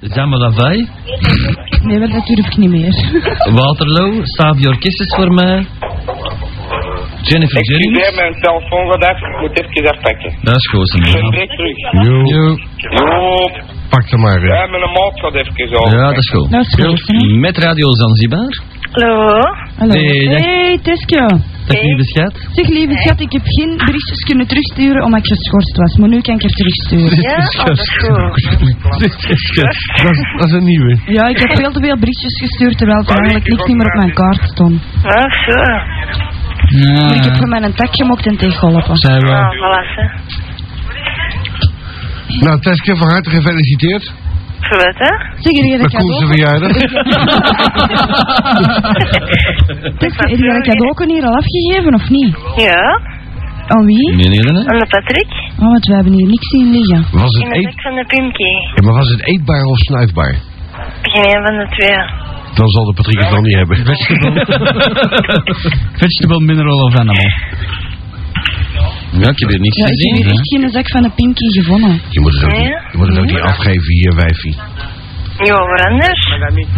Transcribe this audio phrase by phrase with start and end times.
[0.00, 0.88] Zamalavai.
[1.82, 2.94] Nee, maar dat durf ik niet meer.
[3.60, 4.12] Waterloo.
[4.22, 5.66] Savi Orkestes voor mij.
[7.28, 7.98] Jennifer Jennings.
[7.98, 9.28] Excuseer, mijn telefoon gaat even.
[9.30, 10.30] Ik moet even afpakken.
[10.42, 11.76] Dat is goed, Ik ben direct terug.
[12.06, 12.56] Jo, Jo.
[12.76, 13.54] Joop.
[13.90, 14.40] pak hem maar.
[14.40, 14.46] hè.
[14.46, 15.98] Ja, mijn maat gaat even over.
[15.98, 16.50] Ja, dat is goed.
[16.50, 17.36] Dat is goed.
[17.46, 18.52] Met Radio Zanzibar.
[18.90, 19.38] Hallo?
[19.78, 19.94] Hallo.
[19.94, 21.22] Hey, Teske.
[21.66, 22.34] Dat lieve schat.
[22.56, 25.96] Zeg, lieve schat, ik heb geen berichtjes kunnen terugsturen omdat ik geschorst was.
[25.96, 27.20] Maar nu kan ik er terugsturen.
[27.22, 27.36] Ja?
[27.58, 28.18] Oh, dat is goed.
[30.02, 30.98] Dat is, dat is een nieuwe.
[31.06, 33.98] Ja, ik heb veel te veel berichtjes gestuurd terwijl er eigenlijk niks niet meer op
[34.02, 34.82] mijn kaart stond.
[35.02, 35.58] Ah, zo.
[37.04, 38.96] Maar ik heb voor mij een tak gemokt en tegengeholpen.
[38.96, 39.32] Zijn we.
[39.32, 39.50] Ah.
[42.40, 44.12] Nou, Teske, van harte gefeliciteerd.
[44.66, 45.12] Voor wat, hè?
[45.42, 46.26] Koense cadeau?
[46.32, 46.72] verjaardag.
[50.30, 52.36] Heb je dat cadeau hier al afgegeven of niet?
[52.56, 52.82] Ja?
[53.66, 54.16] Aan wie?
[54.16, 54.58] Meneer, hè?
[54.70, 55.30] En de Patrick?
[55.58, 57.06] Oh, want we hebben hier niks zien liggen.
[57.12, 58.58] Was In het, de eet, van de Pimkie.
[58.74, 60.34] ja, maar was het eetbaar of snuifbaar?
[61.02, 61.98] Geen een van de twee.
[62.54, 63.76] Dan zal de Patrick het dan niet hebben.
[66.00, 67.30] Vegetable, mineral of animal.
[69.22, 70.14] Ja, ik heb hier niks Ja, ik heb gezien.
[70.16, 71.94] hier echt geen zak van de Pimkie gevonden.
[72.16, 74.56] Je moet het ook, niet, je moet het ook niet afgeven hier, wijfie.
[75.48, 76.22] Ja, waar anders?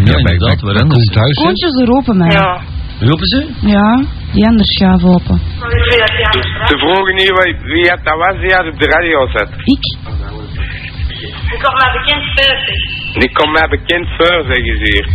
[0.09, 1.05] Ja, inderdaad, waar bij anders.
[1.05, 1.37] Thuis?
[1.45, 2.31] Koontjes er open, man.
[2.31, 2.51] Ja.
[3.09, 3.41] Roepen ze?
[3.77, 3.89] Ja,
[4.33, 5.41] die andere schaaf open.
[6.71, 7.35] Ze vroegen hier
[7.73, 9.49] wie, het dat was die had op de radio zat.
[9.75, 9.85] Ik?
[11.55, 12.75] Ik kom maar bekend verder.
[13.21, 15.07] Die komt mij bekend voor, zeggen ze hier.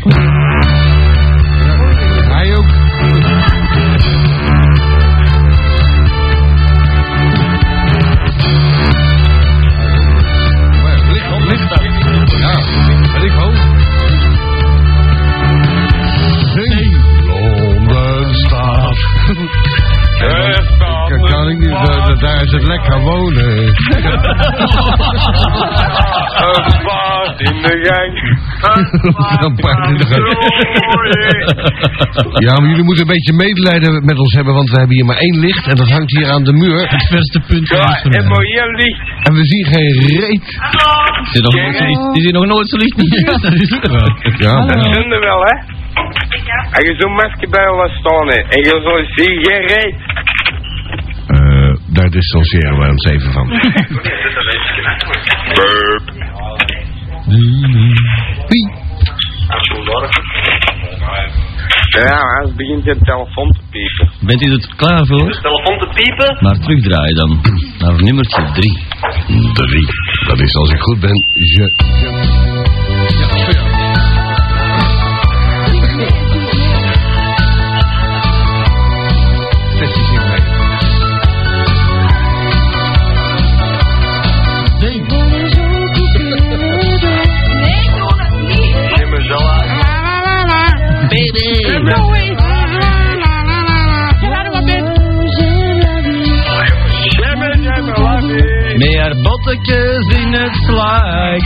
[22.48, 23.52] Is het lekker wonen.
[26.48, 28.12] een paard in de gang.
[29.46, 30.26] Een paard in de gang.
[32.46, 35.18] Ja, maar jullie moeten een beetje medelijden met ons hebben, want we hebben hier maar
[35.28, 36.80] één licht en dat hangt hier aan de muur.
[36.90, 38.12] Het verste punt van Ja, ons en
[38.46, 39.02] hier licht.
[39.28, 40.48] En we zien geen reet.
[41.32, 43.42] Is er nog nooit zo licht- is hier nog nooit zo licht niet geweest?
[43.44, 44.10] Dat is het wel.
[44.38, 44.66] Ja, Hallo.
[44.66, 45.56] maar- Vind je wel, hè?
[46.78, 48.40] En je zo'n masker bij laat staan, hè.
[48.54, 49.96] En je zal zien geen reet.
[51.90, 53.48] Daar distancieren we ons even van.
[55.58, 56.06] Burp.
[58.48, 58.86] Wie?
[61.90, 64.10] Ja, het begint je telefoon te piepen.
[64.28, 65.32] Bent u er klaar voor?
[65.42, 66.38] Telefoon te piepen?
[66.40, 67.42] Maar terugdraaien dan.
[67.78, 68.86] Naar nummertje 3.
[69.54, 69.88] Drie.
[70.28, 71.16] Dat is als ik goed ben.
[71.34, 71.72] Je.
[73.08, 73.67] Tessie
[98.88, 101.46] Meer bottekes in het slijk.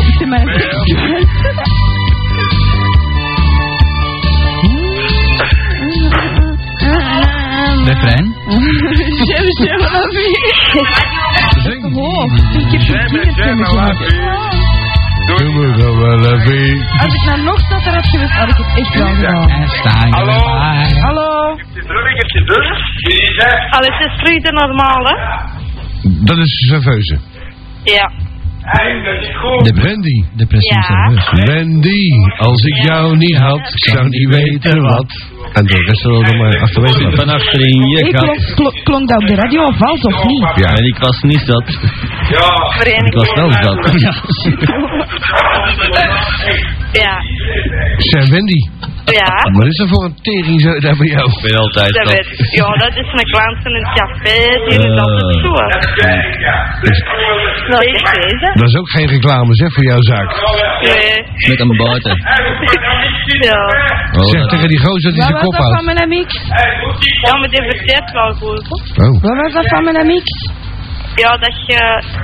[7.86, 8.36] Refrein.
[11.64, 11.82] Zing.
[12.88, 14.20] Jemme, jemme, laffie.
[15.26, 16.88] Doe me dan wel even.
[17.00, 20.12] Als ik nou nog statter had geweest, had ik het echt wel gedaan.
[20.12, 20.40] Hallo?
[21.02, 21.56] Hallo?
[23.06, 23.70] Wie is het?
[23.70, 25.16] Alles is terug de normaal, hè?
[26.04, 27.31] Dat is serveuze.
[27.84, 28.12] Ja.
[28.62, 29.66] Dat.
[29.66, 30.24] De Wendy.
[30.36, 31.44] Depressie Ja.
[31.46, 32.04] Wendy,
[32.38, 35.30] als ik jou niet had, ik zou niet weten wat.
[35.54, 37.30] En de rest zullen we maar achterwege Van laten.
[37.30, 38.54] achter in je Hey, gat.
[38.56, 40.48] klonk, klonk, dat op de radio of vals of niet?
[40.56, 41.80] Ja, En ik was niet zat.
[42.30, 43.04] Ja.
[43.06, 44.02] Ik was wel zat.
[44.02, 44.14] Ja.
[46.92, 47.22] Ja.
[47.98, 48.70] zeg Wendy,
[49.06, 49.36] Ja.
[49.58, 51.26] wat is er voor een tering zo daar bij jou?
[51.32, 52.16] Ik ben altijd Dat zat.
[52.18, 52.56] weet ik.
[52.60, 54.40] Ja, dat is een klant in het café.
[54.66, 55.04] Die is Eh.
[55.04, 55.52] altijd zo.
[57.72, 58.54] Nou?
[58.60, 60.30] Dat is ook geen reclame zeg voor jouw zaak.
[60.82, 61.50] Nee.
[61.50, 62.16] Met een buiten.
[63.50, 63.60] Ja.
[64.20, 66.08] Oh, Zeg tegen die gozer die Wat zijn was kop dat van houdt.
[66.08, 66.26] mijn?
[67.26, 68.66] Ja, maar die verteert wel goed.
[69.04, 69.22] Oh.
[69.22, 70.26] Wat was dat van mijn mix?
[71.16, 71.80] Ja, dat je...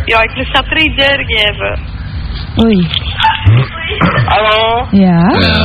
[0.06, 1.74] Ja, ik moest dat drie doorgeven.
[2.64, 2.80] Oei.
[4.34, 4.86] Hallo?
[4.92, 5.22] Ja?
[5.46, 5.56] Ja.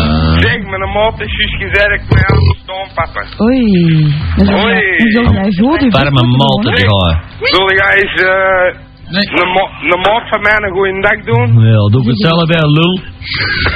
[0.44, 3.40] Zeg, mijn maat is juist gezegd ik mij aan de.
[3.40, 4.14] Oei.
[4.38, 5.12] Oei.
[5.12, 6.22] zou jij zo de Warme
[6.60, 7.20] draaien.
[7.38, 8.80] Wil jij eens, eh,
[9.14, 9.26] Nee.
[9.41, 11.49] Een, mo- een maat van mij een goeie dag doen?
[11.70, 12.94] Ja, doe ik hetzelfde bij lul.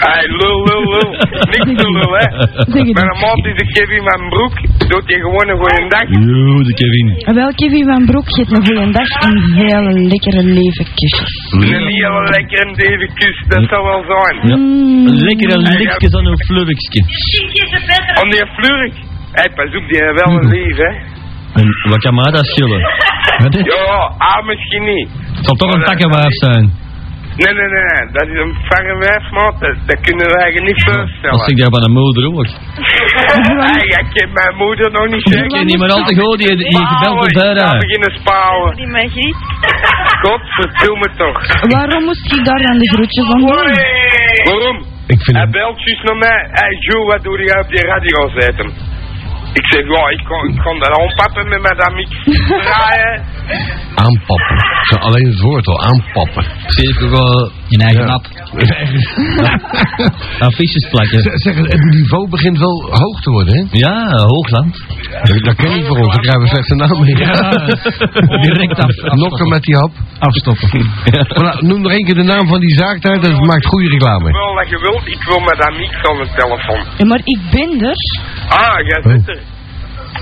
[0.04, 1.08] Hey, lul, lul, lul.
[1.52, 2.26] Niks te lul, hè.
[2.60, 2.68] Het
[2.98, 4.54] Mijn maat is de Kevin van Broek.
[4.90, 6.06] Doet hij gewoon een goeie dag?
[6.26, 7.08] Yo, de Kevin.
[7.38, 11.32] Wel, Kevin van Broek, je hebt een goeie dag en hele lekkere levenkusjes.
[11.52, 14.36] Een hele lekkere David kus, dat zou wel zijn.
[14.50, 14.56] Ja.
[14.56, 15.06] Mm.
[15.08, 17.00] Een lekkere likjes aan een flurkje.
[18.22, 18.94] Om die flurik.
[19.38, 20.92] Hé, pas op, die wel een lief, hè.
[21.60, 22.80] En wat kan mij dat schillen?
[23.64, 25.08] Ja, ah, misschien niet.
[25.36, 26.64] Het zal toch een takkenwaaf zijn.
[27.42, 28.04] Nee, nee, nee, nee.
[28.16, 29.54] Dat is een vange wijfmaat.
[29.64, 31.34] Dat, dat kunnen we eigenlijk niet voorstellen.
[31.38, 32.46] Als ik daar bij de moeder ook.
[33.66, 35.48] Hey, ik ken mijn moeder nog niet Ik zeggen.
[35.48, 37.78] ken niet meer al te goed die, die gebeld Ik ga daar.
[37.78, 38.76] beginnen spouwen.
[38.76, 39.36] Die Margriet.
[40.22, 41.38] Godverdomme toch.
[41.74, 43.70] Waarom moest je daar dan de groetjes aan doen?
[44.50, 44.76] Waarom?
[45.14, 45.50] Ik vind Hij het...
[45.60, 46.40] belt juist naar mij.
[46.58, 48.68] Hey Joe, wat doe jij op die radio zetten?
[49.60, 52.10] Ik zeg, ja, ik kon, ik kon dat aanpappen met mijn mix
[52.68, 53.14] draaien.
[53.94, 54.58] Aanpappen.
[54.82, 56.44] Zo, alleen het woord al, aanpappen.
[56.66, 58.06] Zie ik ook wel Je eigen Ja.
[58.12, 58.24] nap.
[60.48, 61.20] affiches plakken.
[61.44, 63.62] Zeg, het niveau begint wel hoog te worden, hè?
[63.70, 63.96] Ja,
[64.32, 64.84] Hoogland.
[65.22, 67.14] Dat, dat ken ik voor ons, dan krijgen we slechts een naam mee.
[68.46, 69.90] Direct af, Nokken met die hap.
[70.18, 70.68] afstoppen.
[71.36, 74.30] Voilà, noem nog één keer de naam van die zaak daar, dat maakt goede reclame.
[74.32, 76.82] Wel dat je wilt, ik wil met dat mix aan de telefoon.
[76.98, 77.96] Ja, maar ik ben er.
[78.48, 79.40] Ah, jij zit er.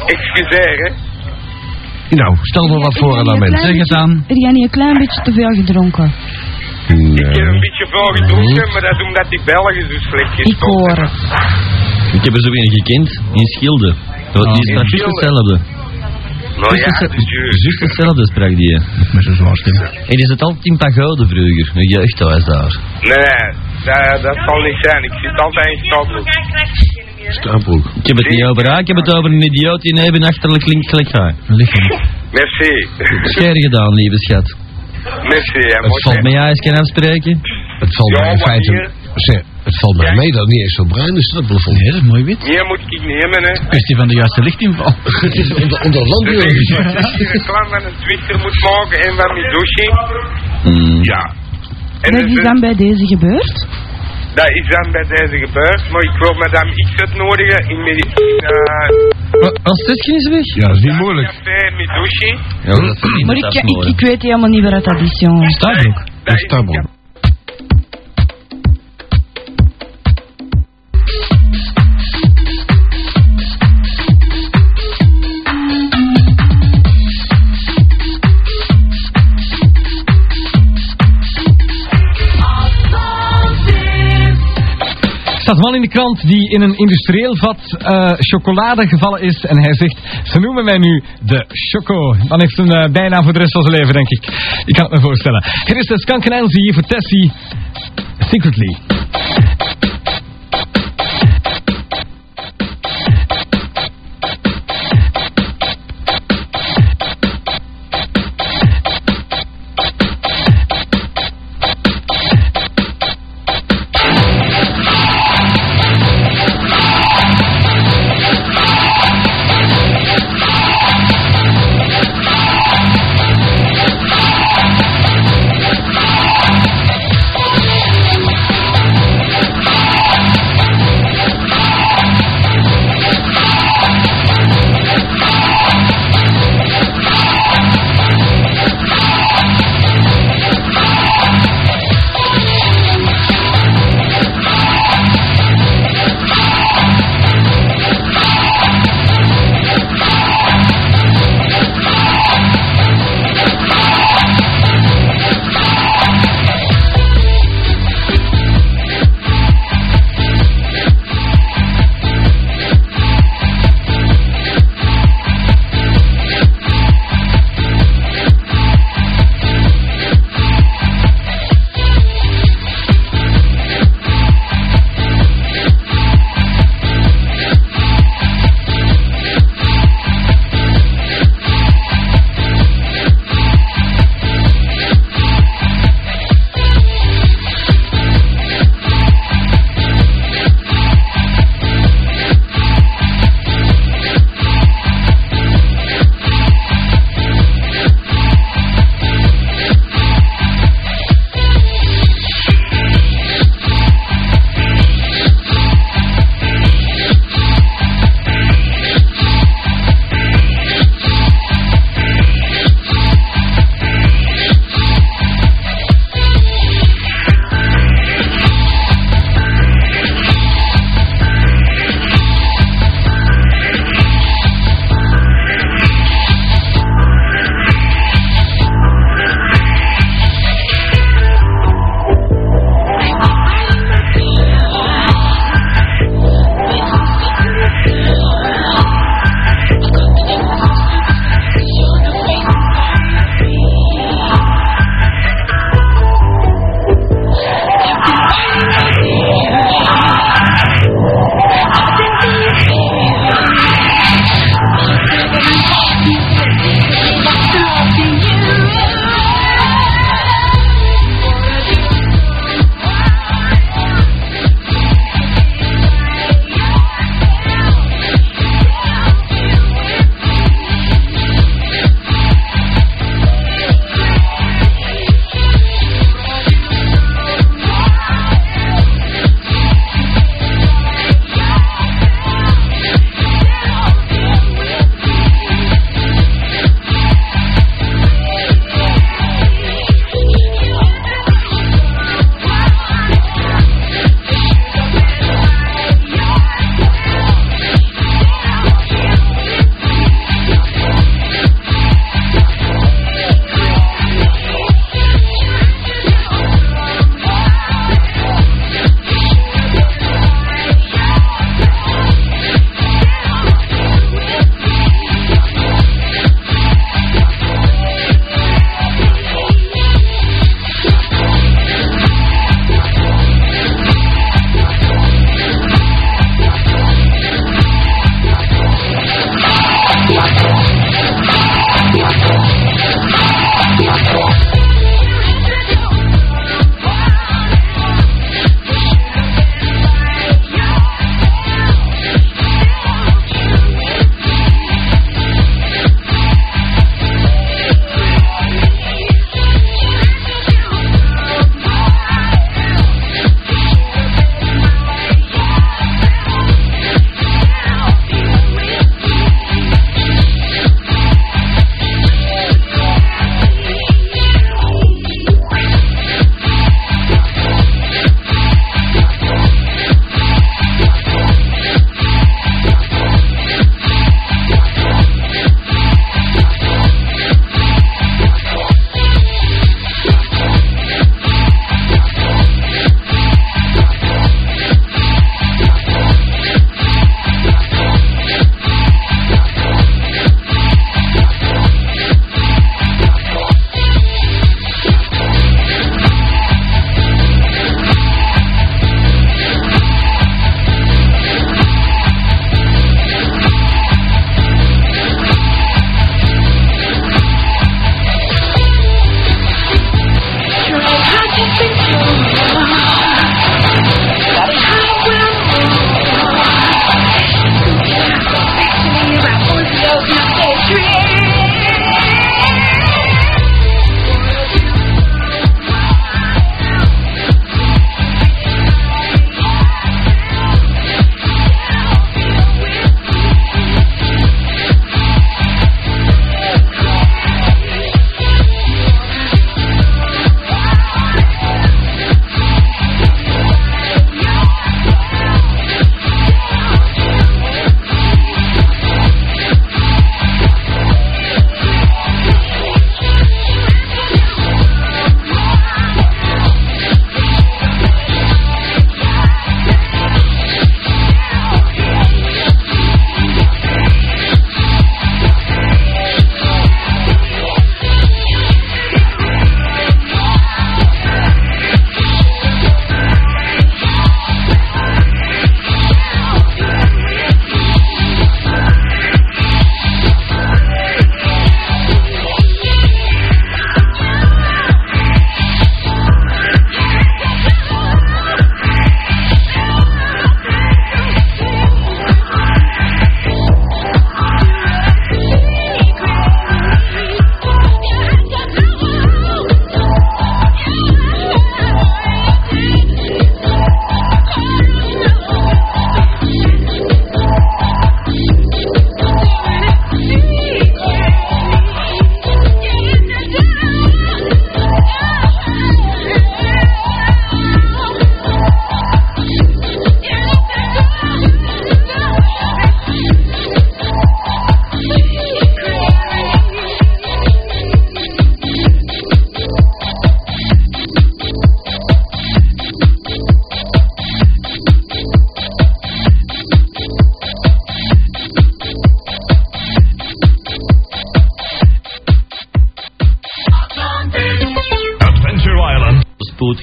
[0.06, 0.93] Excuseer, hè.
[2.17, 3.61] Nou, stel me wat voor aan dat mens.
[3.61, 4.25] Zeg het aan.
[4.26, 6.12] Heb jij niet een klein beetje te veel gedronken?
[6.89, 10.39] Ik heb een beetje veel gedronken, maar dat is omdat die Belgen zo slecht Ik
[10.41, 11.09] gestopt hoor hebben.
[11.09, 12.15] het.
[12.17, 13.09] Ik heb er zo een gekend.
[13.41, 13.91] In Schilde.
[14.33, 15.55] Dat Oh, die sprak in juist hetzelfde.
[16.63, 16.91] Nou ja,
[17.35, 18.79] Juist dus hetzelfde sprak die.
[19.15, 19.77] Met zo'n zwaar stem.
[20.11, 21.67] En die zit altijd in Pagode vroeger.
[21.75, 22.73] Een jeugdhuis daar.
[23.13, 23.35] Nee,
[23.87, 25.01] dat, dat zal niet zijn.
[25.09, 26.27] Ik zit altijd in Stadbroek.
[27.39, 27.87] Stapelhoek.
[28.01, 30.63] Ik heb het niet over haar, ik heb het over een idioot die neven achterlijk
[30.65, 31.35] klinkt gelijk haar.
[32.39, 32.73] Merci.
[33.33, 34.57] Scheer gedaan, lieve schat.
[35.33, 35.79] Merci, hè.
[35.87, 37.33] Het valt Met jou eens kunnen afspreken?
[37.83, 38.73] Het valt mij in feite...
[39.69, 40.15] het valt mij Ja.
[40.21, 41.77] mee dat het niet eens zo bruin is, dat plafond.
[41.79, 42.43] Nee, dat is mooi wit.
[42.51, 43.53] Hier moet ik nemen, hè.
[43.73, 44.93] Kwestie van de juiste lichtinval.
[45.27, 46.69] Het is onder, onder Dus ik
[47.19, 49.87] hier een klant van een Twitter moet maken en van mijn douche.
[51.11, 51.23] Ja.
[52.01, 53.67] En Dat dus, is dan bij deze gebeurd?
[54.35, 59.49] Dat is dan bij deze gebeurd, maar ik wil madame X uitnodigen in mijn uh,
[59.63, 60.55] Als het is weg?
[60.55, 61.33] Ja, dat is niet moeilijk.
[62.63, 65.51] Ja, dat is niet Maar ik, ik, ik weet helemaal niet waar dat is, jongen.
[85.55, 89.45] Staat man in de krant die in een industrieel vat eh, chocolade gevallen is.
[89.45, 92.17] En hij zegt, ze noemen mij nu de Choco.
[92.29, 94.23] Dan heeft een eh, bijnaam voor de rest van zijn leven, denk ik.
[94.67, 95.45] Ik kan het me voorstellen.
[95.65, 97.33] Hier is de hier voor Tessie.
[98.19, 98.94] Secretly.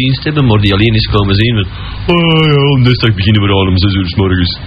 [0.02, 1.68] Spoeddienst hebben, maar die alleen is komen zien met...
[2.16, 4.60] Oh ja, om dinsdag beginnen we al om 6 uur s morgens.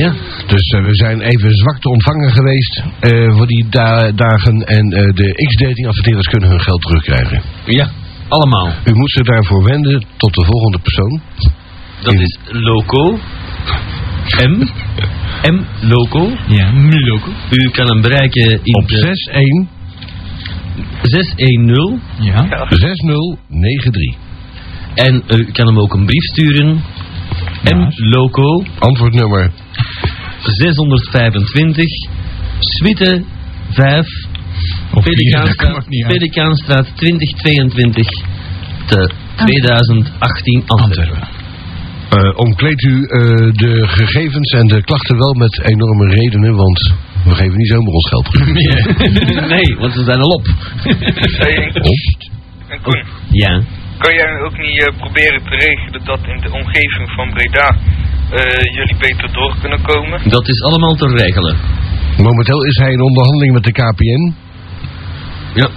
[0.00, 0.10] Ja.
[0.46, 4.56] Dus eh, we zijn even zwak te ontvangen geweest eh, voor die da- dagen.
[4.78, 7.42] En eh, de X-dating adverteerders kunnen hun geld terugkrijgen.
[7.64, 7.90] Ja,
[8.28, 8.68] allemaal.
[8.84, 11.20] U moet zich daarvoor wenden tot de volgende persoon.
[12.02, 13.18] Dat is Loco.
[14.48, 14.54] M.
[15.54, 15.58] M.
[15.80, 16.36] Loco.
[16.46, 17.30] Ja, nu loco.
[17.50, 19.75] U kan hem bereiken in Op de 61
[21.02, 22.00] 610.
[22.20, 22.66] Ja.
[22.68, 24.14] 6093.
[24.94, 26.82] En eh, u kan hem ook een brief sturen.
[27.64, 27.88] M.
[27.96, 28.64] Loco.
[28.78, 29.50] Antwoordnummer
[30.40, 31.84] 625.
[32.58, 33.24] Suite
[33.70, 34.06] 5.
[34.92, 36.12] Of vier, dat Pelikaanstraat, maakt niet uit.
[36.12, 38.08] Pelikaanstraat 2022
[38.86, 41.28] te 2018 Antwerpen.
[42.08, 43.20] Eh, omkleedt u eh,
[43.52, 46.92] de gegevens en de klachten wel met enorme redenen, want
[47.28, 48.48] we geven niet zomaar ons geld terug.
[49.56, 50.46] nee, want ze zijn al op.
[51.42, 52.00] Hey, en, Op.
[52.68, 53.62] en Koen, Ja.
[53.98, 57.68] kan jij ook niet eh, proberen te regelen dat in de omgeving van Breda
[58.30, 60.28] eh, jullie beter door kunnen komen?
[60.30, 61.56] Dat is allemaal te regelen.
[62.18, 64.34] Momenteel is hij in onderhandeling met de KPN.
[65.54, 65.68] Ja.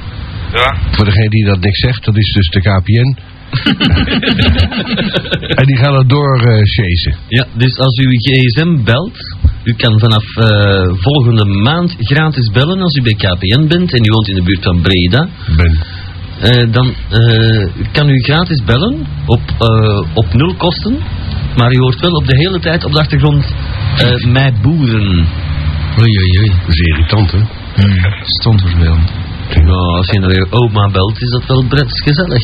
[0.53, 0.75] Ja?
[0.91, 3.17] Voor degene die dat niks zegt, dat is dus de KPN.
[5.59, 7.15] en die gaan het door eh chasen.
[7.27, 9.17] Ja, dus als u gsm belt,
[9.63, 14.09] u kan vanaf eh, volgende maand gratis bellen als u bij KPN bent en u
[14.11, 15.27] woont in de buurt van Breda.
[15.55, 15.77] Ben.
[16.39, 20.97] Eh, dan eh, kan u gratis bellen op, eh, op nul kosten,
[21.55, 23.53] maar u hoort wel op de hele tijd op de achtergrond
[23.97, 25.27] eh mij boeren.
[25.99, 26.51] Oei, oei, oei.
[26.65, 27.39] Dat is irritant, hè?
[27.75, 28.23] Hmm.
[28.39, 29.11] Stond vervelend.
[29.53, 32.41] Nou, als je naar je oma belt, is dat wel best gezellig.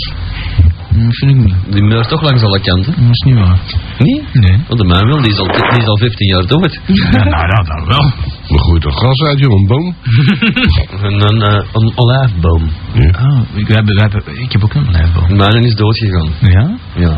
[1.19, 1.55] Vind ik niet.
[1.69, 2.93] Die meurt toch langs alle kanten.
[2.97, 3.59] Dat is niet waar.
[3.97, 4.23] Nee?
[4.33, 4.57] Nee.
[4.67, 6.79] Want de mijn wel, die is al, die is al 15 jaar dood.
[7.15, 8.05] Ja, nou, dat dan wel.
[8.47, 9.95] We gooien toch gras uit, joh, een boom?
[11.05, 12.63] Een, een, eh, een olijfboom.
[13.11, 15.35] Ah, ik, we hebben, we hebben, ik heb ook een lijfboom.
[15.35, 16.29] Mijn is doodgegaan.
[16.39, 16.77] Ja?
[16.95, 17.13] Ja.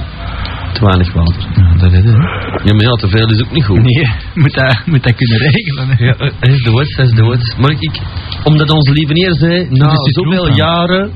[0.73, 1.41] Te weinig water.
[1.56, 2.13] Ja, dat is het.
[2.13, 2.19] hè.
[2.67, 3.82] Ja, maar ja, te veel is ook niet goed.
[3.82, 4.08] Nee,
[4.41, 5.88] moet dat, moet dat kunnen regelen.
[5.89, 6.06] Hè.
[6.06, 7.56] Ja, eh, hij is dood, hij is dood.
[7.60, 8.02] Maar ik,
[8.43, 11.12] omdat onze lieve heer zei, na zoveel jaren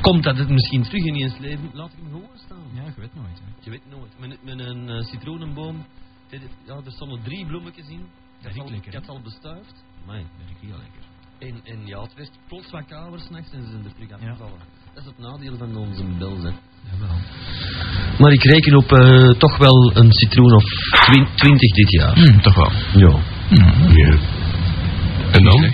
[0.00, 1.70] komt dat het misschien terug in eens leven.
[1.72, 2.64] Laat ik hem gewoon staan.
[2.74, 3.38] Ja, je weet nooit.
[3.44, 3.48] Hè.
[3.64, 4.12] Je weet nooit.
[4.18, 5.86] Met, met een eh, citroenenboom,
[6.28, 8.04] dit ja, er stonden drie bloemetjes in.
[8.42, 9.84] Dat is lekker, Ik had al bestuift.
[10.06, 11.02] Maar Dat is heel lekker.
[11.38, 14.20] En, en ja, het werd plots wat kouder s'nachts en ze zijn er terug aan
[14.20, 14.28] Ja.
[14.28, 14.60] het vallen.
[14.94, 16.50] Dat is het nadeel van onze bel, hè.
[16.90, 17.16] Jawel.
[18.18, 20.64] Maar ik reken op eh, toch wel een citroen of
[21.06, 22.14] twin- twintig dit jaar.
[22.14, 22.70] Hmm, toch wel.
[23.02, 23.20] Ja.
[23.48, 23.88] Hmm.
[23.96, 24.18] Ja.
[25.32, 25.72] En dan?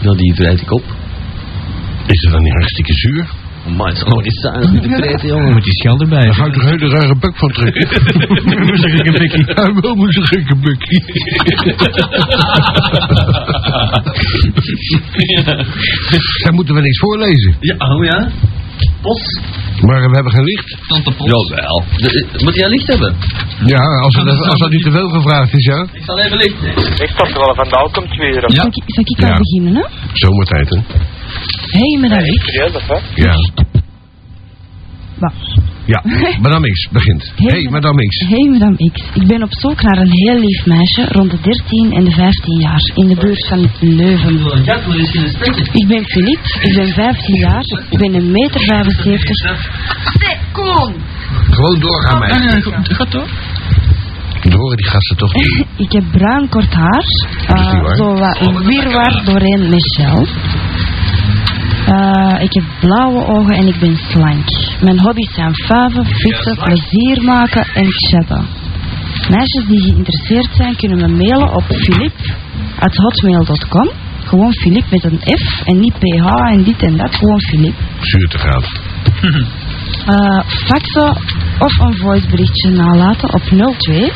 [0.00, 0.84] Ja, die vrijt ik op.
[2.06, 3.26] Is het dan niet hartstikke zuur?
[3.76, 5.52] Maar het zal nog niet zijn niet te jongen.
[5.52, 6.24] Moet je schel erbij.
[6.24, 7.88] Daar ga ik er hele rare buk van trekken.
[8.66, 9.44] Moest ik een bikkie.
[9.46, 11.02] Hij wil moet een gekke bukkie.
[16.42, 17.56] Zij moeten wel niks voorlezen.
[17.60, 18.28] Ja, oh ja?
[19.02, 19.40] Pos?
[19.80, 20.76] Maar we hebben geen licht.
[20.88, 21.26] Tante Pos.
[21.48, 21.84] Jawel.
[21.96, 23.16] De- eh, Moet jij licht hebben?
[23.64, 25.86] Ja, als, het, als dat niet te veel gevraagd is, ja.
[25.92, 26.62] Ik zal even licht.
[27.00, 28.34] Ik stond er wel van de komt weer.
[28.34, 28.48] Ja.
[28.48, 29.36] Zal ik, zal ik al Ja.
[29.36, 29.84] beginnen, hè?
[30.12, 30.80] Zomertijd, hè.
[31.78, 32.44] Hey, madame X.
[32.44, 32.98] Serieus, of hè?
[33.14, 33.34] Ja.
[35.86, 36.02] Ja,
[36.40, 37.32] Madame X begint.
[37.36, 38.18] Hey, Hey, Madame X.
[38.28, 39.02] Hey, madame X.
[39.14, 42.60] Ik ben op zoek naar een heel lief meisje rond de 13 en de 15
[42.60, 44.64] jaar in de buurt van Leuven.
[45.72, 49.70] Ik ben Philippe, ik ben 15 jaar, ik ben een meter 75.
[51.50, 52.72] Gewoon doorgaan, meisje.
[52.82, 53.28] Gaat toch?
[54.42, 55.66] Dat horen die gasten toch niet.
[55.86, 57.04] Ik heb bruin kort haar,
[57.56, 60.26] uh, zo wat doorheen Michel.
[61.92, 64.44] Uh, ik heb blauwe ogen en ik ben slank.
[64.80, 68.46] Mijn hobby's zijn vuiven, fietsen, plezier maken en chatten.
[69.28, 73.90] Meisjes die geïnteresseerd zijn kunnen me mailen op philip.hotmail.com.
[74.24, 77.74] Gewoon Philip met een F en niet PH en dit en dat, gewoon Philip.
[78.00, 78.62] Zuur te gaan.
[80.08, 81.16] Uh, faxen
[81.58, 83.42] of een voiceberichtje nalaten op
[83.78, 84.12] 02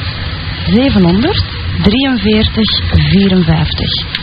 [0.64, 1.44] 700
[1.82, 4.15] 43 54.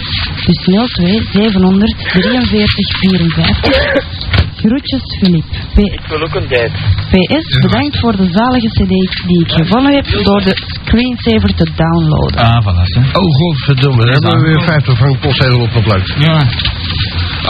[0.46, 0.58] Dus
[0.94, 4.22] 02 700 43 54.
[4.64, 5.44] Groetjes, Filip.
[5.74, 6.72] P- Ik wil ook een date.
[7.12, 8.94] PS, bedankt voor de zalige cd
[9.28, 12.40] die ik gevonden heb door de screensaver te downloaden.
[12.40, 12.84] Ah, voilà.
[12.96, 13.20] Hè.
[13.20, 14.04] Oh, godverdomme.
[14.06, 16.14] Daar hebben we weer 50 frank postzegel opgeplakt.
[16.20, 16.38] Ja,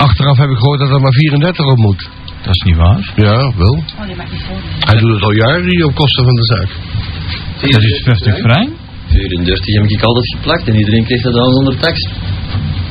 [0.06, 2.10] Achteraf heb ik gehoord dat er maar 34 op moet.
[2.46, 3.12] dat is niet waar.
[3.16, 3.74] Ja, wel.
[4.00, 4.58] Oh, die mag niet voor.
[4.90, 6.70] Hij doet het al jaren hier op kosten van de zaak.
[7.72, 8.70] Dat is 50 frank.
[9.14, 11.98] 34 heb ik altijd geplakt en iedereen kreeg dat dan zonder tax.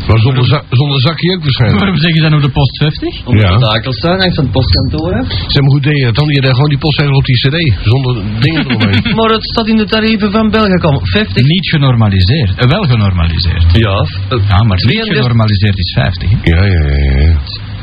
[0.09, 1.81] Maar zonder, za- zonder zakje ook waarschijnlijk.
[1.83, 3.27] Waarom zeg je dan op de post 50?
[3.29, 3.53] Omdat Ja.
[3.57, 5.11] de takels staan langs van het postkantoor.
[5.17, 5.23] Hè.
[5.55, 6.29] Zeg maar, hoe deed je dat dan?
[6.39, 7.57] Je deed gewoon die postzegel op die cd.
[7.93, 8.13] Zonder
[8.45, 9.03] dingen eromheen.
[9.19, 10.97] Maar het staat in de tarieven van Belgacom.
[11.03, 11.43] 50.
[11.55, 12.51] Niet genormaliseerd.
[12.63, 13.65] Eh, wel genormaliseerd.
[13.87, 13.97] Ja.
[14.35, 15.17] eh, Ja, maar niet 33.
[15.23, 16.29] genormaliseerd is 50.
[16.31, 16.37] Hè.
[16.53, 17.33] Ja, ja, ja, ja.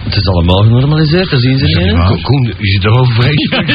[0.04, 2.22] Het is allemaal genormaliseerd, dat zien ze niet.
[2.22, 3.70] Koen, je zit erover vreselijk.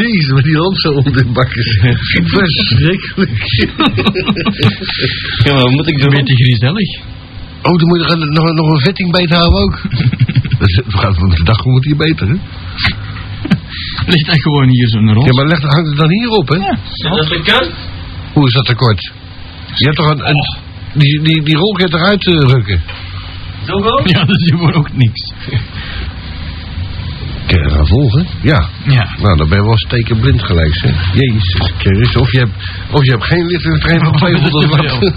[0.00, 1.62] Jezus, met die hand zo om de bakken.
[2.36, 3.42] Verschrikkelijk.
[5.44, 6.10] Ja, maar wat moet ik doen?
[6.10, 6.90] Beetje gezellig.
[7.62, 9.80] Oh, dan moet je er nog, nog een vetting bij te houden ook.
[10.58, 12.34] Dat we gaan met de dag wordt hier beter, hè?
[14.12, 15.24] Ligt dat gewoon hier zo'n rol?
[15.24, 16.58] Ja, maar leg, hangt het dan hierop, hè?
[16.58, 17.70] Dat is tekort.
[18.32, 19.12] Hoe is dat tekort?
[19.74, 20.28] Je hebt toch een...
[20.28, 22.82] een die, die, die rol kan je eruit eh, rukken.
[23.66, 24.10] Zo goed?
[24.10, 25.32] Ja, dat is gewoon ook niks.
[27.46, 28.26] Kun je gaan volgen?
[28.42, 28.68] Ja.
[28.84, 29.08] Ja.
[29.22, 31.14] Nou, dan ben je wel stekenblind gelijk, zeg.
[31.14, 32.16] Jezus Christus.
[32.16, 32.52] Of je hebt,
[32.90, 35.14] of je hebt geen licht in de trein van 200 watt.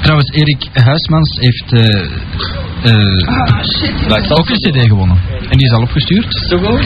[0.00, 1.82] Trouwens, Erik Huismans heeft eh
[2.82, 5.18] eh ook een cd gewonnen.
[5.50, 6.46] En die is al opgestuurd.
[6.48, 6.84] Zo goed?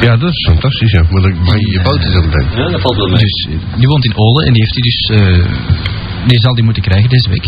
[0.00, 1.02] Ja, dat is fantastisch, ja.
[1.10, 2.54] Maar je je boot eens aan het eind.
[2.54, 3.18] Ja, dat valt wel mee.
[3.18, 5.00] Dus eh, die woont in Olen en die heeft die dus...
[5.20, 5.44] eh,
[6.26, 7.46] die zal die moeten krijgen deze week.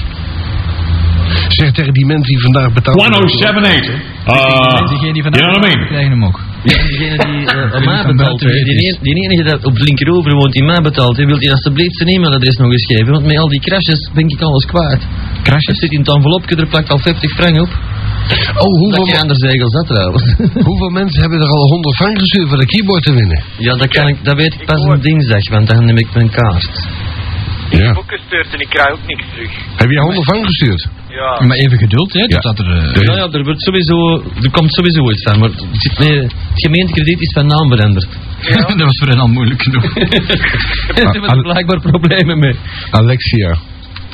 [1.59, 3.95] Zeg tegen die mensen die vandaag betaald 1078.
[4.27, 5.87] Uh, Diegene die you vandaag know what I mean?
[5.93, 6.39] krijgen hem ook.
[6.71, 10.81] Ja, diegene die uh, betaalt, weet die, die enige dat op linkerover woont die mij
[10.91, 14.01] betaalt, hè, wil hij alsjeblieft zijn e-mailadres nog eens geven, want met al die crashes
[14.15, 14.65] ben ik alles.
[14.65, 14.99] Er
[15.43, 15.79] Crashes?
[15.83, 17.71] zit in het envelopje, er plakt al 50 frank op.
[17.71, 20.25] Oh, Dat hoeveel, je aan de zegels dat trouwens.
[20.69, 23.43] hoeveel mensen hebben er al 100 frank gestuurd voor de keyboard te winnen?
[23.59, 26.31] ja, dat, kan ik, dat weet ik pas een dinsdag, want dan neem ik mijn
[26.31, 26.75] kaart.
[27.71, 27.87] Ik Ja.
[27.87, 29.51] heb ook gestuurd en ik krijg ook niks terug.
[29.83, 30.83] Heb jij 100 frank gestuurd?
[31.09, 31.47] Ja.
[31.47, 32.21] Maar even geduld, hè.
[32.21, 32.27] Ja.
[32.27, 32.69] Totdat er...
[32.77, 33.97] eh, De- Ja, ja, er, wordt sowieso,
[34.45, 38.09] er komt sowieso iets aan, maar het, zit mee, het gemeentekrediet is van naam veranderd.
[38.79, 39.93] dat was voor hen al moeilijk genoeg.
[40.97, 42.55] Daar hebben er blijkbaar problemen mee.
[42.91, 43.51] Alexia.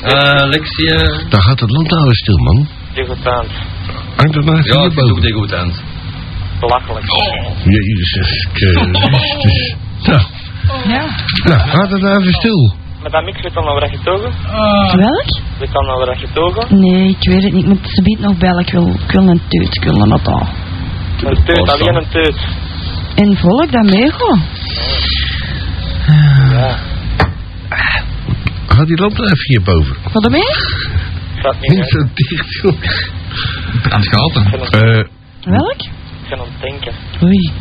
[0.03, 0.11] Uh,
[0.47, 0.97] Alexia...
[1.29, 2.67] Daar gaat het land nou stil, man.
[2.93, 3.49] Degoutant.
[4.15, 5.71] Hangt het even Ja, ik tegen goed aan.
[6.59, 7.05] Belachelijk.
[7.63, 9.75] Jezus Christus.
[10.03, 10.21] Nou,
[10.87, 11.05] Ja.
[11.43, 12.73] nou, gaat het nou even stil.
[13.05, 14.31] Madame, ik weet al naar waar je togen.
[14.97, 15.41] Welk?
[15.59, 16.79] Weet al naar waar je togen.
[16.79, 17.63] Nee, ik weet het niet.
[17.63, 18.59] Ik moet ze biedt nog bellen.
[18.59, 19.75] Ik wil, ik wil een teut.
[19.75, 20.37] Ik wil een auto.
[21.23, 22.47] Een teut, alleen een teut.
[23.15, 24.41] En volk dat meegaan.
[26.51, 26.77] Ja.
[28.67, 29.95] Gaat die lamp even hierboven?
[30.13, 30.55] Wat ermee?
[31.39, 32.73] Staat niet Niet zo dicht, joh.
[33.89, 34.39] Aan het gehalte.
[34.39, 35.03] Eh,
[35.51, 35.81] Welk?
[35.81, 36.93] ik ben aan het denken.
[37.23, 37.51] Oei.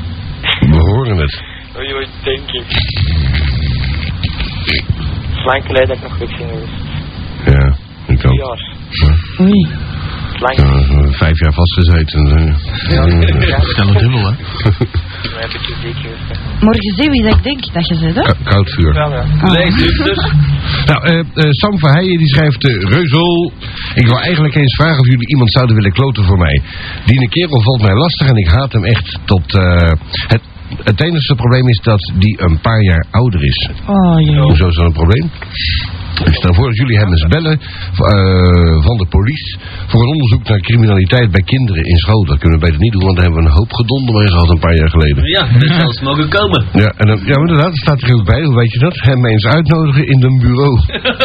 [0.61, 1.42] we horen het.
[1.76, 2.66] Oei, oei, denk ik.
[5.50, 6.72] Geleden dat ik nog ging geweest.
[7.44, 7.74] Ja,
[8.07, 8.57] ik Drie ook.
[8.59, 8.72] jaar.
[9.40, 9.68] Oei.
[10.57, 12.20] Ja, zo vijf jaar vastgezeten.
[12.37, 13.48] eh.
[13.48, 13.59] Ja.
[13.61, 14.33] Stel het dubbel, hè.
[16.61, 18.22] Morgen zie wie dat ik denk dat je zit, hè?
[18.44, 18.94] Koud vuur.
[18.94, 19.24] Ja, ja.
[19.40, 19.52] Ah.
[20.90, 22.64] Nou, eh, eh, Sam Verheijen die schrijft...
[22.64, 23.52] eh Reuzel,
[23.94, 26.62] ik wil eigenlijk eens vragen of jullie iemand zouden willen kloten voor mij.
[27.04, 29.52] Die ene kerel valt mij lastig en ik haat hem echt tot...
[30.26, 33.70] het, het enige probleem is dat die een paar jaar ouder is.
[33.87, 34.42] Oh, joh.
[34.42, 35.31] Hoezo is dat een probleem?
[36.24, 40.48] Ik stel voor dat jullie hem eens bellen eh, van de politie voor een onderzoek
[40.48, 42.24] naar criminaliteit bij kinderen in school.
[42.24, 44.50] Dat kunnen we beter niet doen, want daar hebben we een hoop gedonder mee gehad
[44.50, 45.24] een paar jaar geleden.
[45.24, 46.64] Ja, dat zal eens mogen komen.
[46.72, 48.42] Ja, en dan, ja, maar inderdaad, dat staat er ook bij.
[48.42, 48.94] Hoe weet je dat?
[49.00, 50.74] Hem eens uitnodigen in een bureau.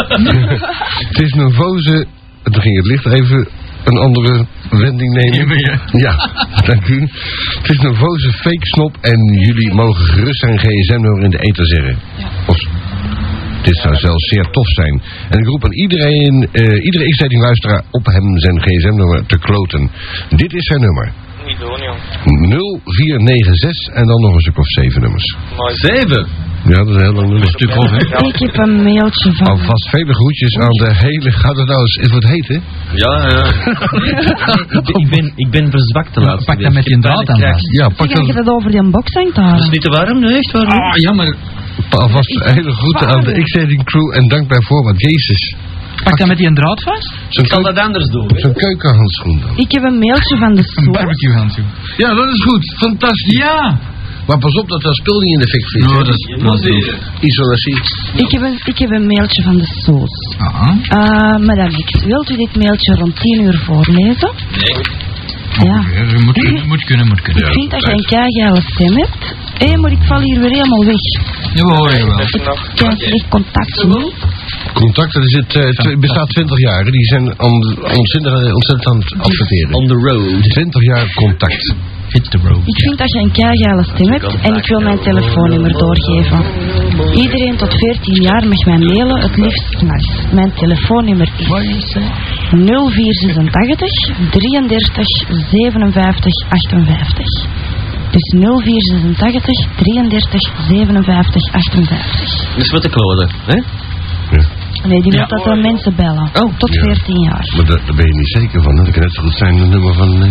[1.10, 2.08] het is een voze...
[2.44, 3.48] En toen ging het licht even
[3.84, 5.58] een andere wending nemen.
[5.92, 6.16] Ja,
[6.72, 7.00] dank u.
[7.62, 11.66] Het is een voze fake snop en jullie mogen gerust zijn gsm-nummer in de ether
[11.66, 11.98] zeggen.
[12.46, 12.58] Of,
[13.62, 15.02] dit zou zelfs zeer tof zijn.
[15.30, 19.92] En ik roep aan iedereen, eh, iedere x-dating luisteraar op hem zijn gsm-nummer te kloten.
[20.30, 21.12] Dit is zijn nummer.
[21.46, 22.00] Niet doen, jong.
[22.84, 25.36] 0496 en dan nog een stuk of zeven nummers.
[25.58, 25.76] Mooi.
[25.76, 26.49] Zeven.
[26.72, 27.50] Ja, dat is een heel lang nummer.
[27.58, 28.28] stuk hè?
[28.32, 29.48] Ik heb een mailtje van...
[29.48, 31.32] Alvast vele groetjes aan de hele...
[31.32, 31.96] Gaat het nou eens...
[31.96, 32.60] Is wat heet, hè?
[33.04, 33.44] Ja, ja.
[34.80, 37.42] ik, ben, ik, ben, ik ben verzwakt de laatste Pak dat met die draad aan
[37.42, 37.68] vast.
[37.80, 40.20] Ja, pak Zeg je dan het over die box hangt Dat is niet te warm,
[40.20, 40.68] nee, echt warm.
[40.68, 41.36] Ah, jammer.
[41.90, 45.02] alvast hele groeten aan de X-Dating crew en dank bij voorbaat.
[45.02, 45.56] Jezus.
[46.04, 47.14] Pak dat met die draad vast.
[47.30, 48.30] Zal keu- dat anders doen.
[48.36, 49.58] zo'n keukenhandschoen dan.
[49.58, 51.66] Ik heb een mailtje van de Een barbecue handschoen.
[51.98, 52.64] Ja, dat is goed.
[52.78, 53.38] Fantastisch.
[53.38, 53.80] Ja.
[54.30, 55.90] Maar pas op dat dat spul niet in de fik vliegt.
[55.90, 56.04] Ja, hè?
[56.04, 56.86] dat is...
[56.86, 56.96] Je.
[57.30, 57.78] Isolatie.
[58.24, 60.16] Ik heb, een, ik heb een mailtje van de soos.
[60.38, 60.72] Ah.
[61.00, 64.32] Uh, madame X, wilt u dit mailtje rond 10 uur voorlezen?
[64.62, 64.76] Nee.
[65.68, 65.78] Ja.
[65.96, 67.44] Ja, moet kunnen, moet kunnen, moet kunnen.
[67.48, 69.24] Ik vind dat je een keigeile stem hebt.
[69.64, 71.04] Hé, maar ik val hier weer helemaal weg.
[71.54, 72.20] Jawel, jawel.
[72.20, 72.60] Even nog.
[72.74, 74.14] Ik heb een slecht contactje niet.
[74.74, 76.84] Contacten, er zit, eh, tw- bestaat 20 jaar.
[76.98, 79.74] Die zijn on- ontzettend, ontzettend aan het adverteren.
[79.74, 80.44] On the road.
[80.44, 81.76] 20 jaar contact.
[82.14, 82.62] Hit the road.
[82.74, 86.40] Ik vind dat je een keigeile stem hebt en ik wil mijn telefoonnummer doorgeven.
[87.24, 90.12] Iedereen tot 14 jaar mag mij mailen, het liefst s'nachts.
[90.32, 91.48] Mijn telefoonnummer is
[92.50, 93.92] 0486
[94.30, 95.08] 33
[95.52, 97.48] 57 58.
[98.12, 102.56] Dus 0486 33 57 58.
[102.56, 103.58] Dus wat te kloten, hè?
[104.38, 104.44] Ja.
[104.90, 105.20] Nee, die Ja.
[105.20, 106.30] moet dat dan mensen bellen.
[106.42, 106.82] Oh, Tot ja.
[106.82, 107.44] 14 jaar.
[107.56, 108.78] Maar daar, ben je niet zeker van.
[108.78, 108.84] hè?
[108.84, 110.22] Dat kan net zo goed zijn een nummer van...
[110.24, 110.30] eh,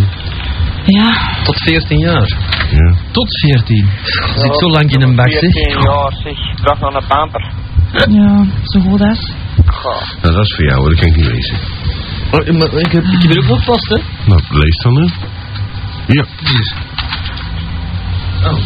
[0.96, 1.08] Ja.
[1.44, 2.28] Tot 14 jaar.
[2.70, 2.94] ja.
[3.10, 3.88] Tot 14.
[4.36, 5.40] Zit zo lang in een bak, zeg.
[5.40, 6.38] 14 jaar, zeg.
[6.62, 7.52] Dag naar een pamper.
[7.92, 9.32] Ja, zo goed als.
[9.66, 10.02] Goh.
[10.22, 10.88] Nou, dat is voor jou, hoor.
[10.90, 11.56] dat kan ik niet lezen.
[12.30, 13.98] Oh, maar ik heb, ik heb er ook nog vast, hè.
[14.26, 15.06] Nou, lees dan, hè.
[16.06, 16.24] Ja.
[18.44, 18.58] Oh.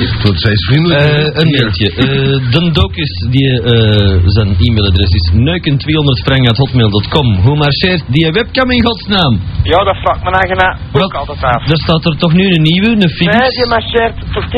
[0.00, 1.08] Het wordt steeds vriendelijker.
[1.08, 1.86] Eh, een mailtje.
[1.90, 7.26] Eh Den Dokus, die, eh, zijn e-mailadres is neuken200frank.hotmail.com.
[7.46, 9.32] Hoe marcheert die webcam in godsnaam?
[9.62, 10.68] Ja, dat vraagt mijn eigen na
[11.04, 11.60] ook altijd af.
[11.70, 13.56] Er staat er toch nu een nieuwe, een Nee, Philips?
[13.58, 14.50] die marcheert tot.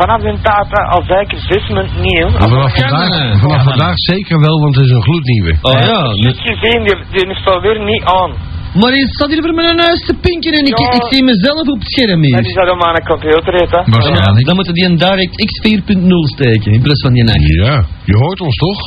[0.00, 2.28] Vanaf hun tata al zeker zes minuten nieuw.
[2.30, 5.52] Maar vanaf vandaag, vanaf vandaag zeker wel, want het is een gloednieuwe.
[5.62, 8.32] Oh ja, Ik heb gezien, die, die staat weer niet aan.
[8.78, 10.92] Maar je staat hier voor mijn neus te pinken en ik, Ja.
[10.98, 12.52] ik zie mezelf op het scherm En die hier.
[12.58, 13.80] zat op mijn computer, heet, hè.
[13.94, 14.46] Waarschijnlijk.
[14.48, 17.34] Dan moeten die een DirectX 4.0 steken, in plaats van die 8.
[17.64, 17.74] Ja,
[18.10, 18.80] je hoort ons toch?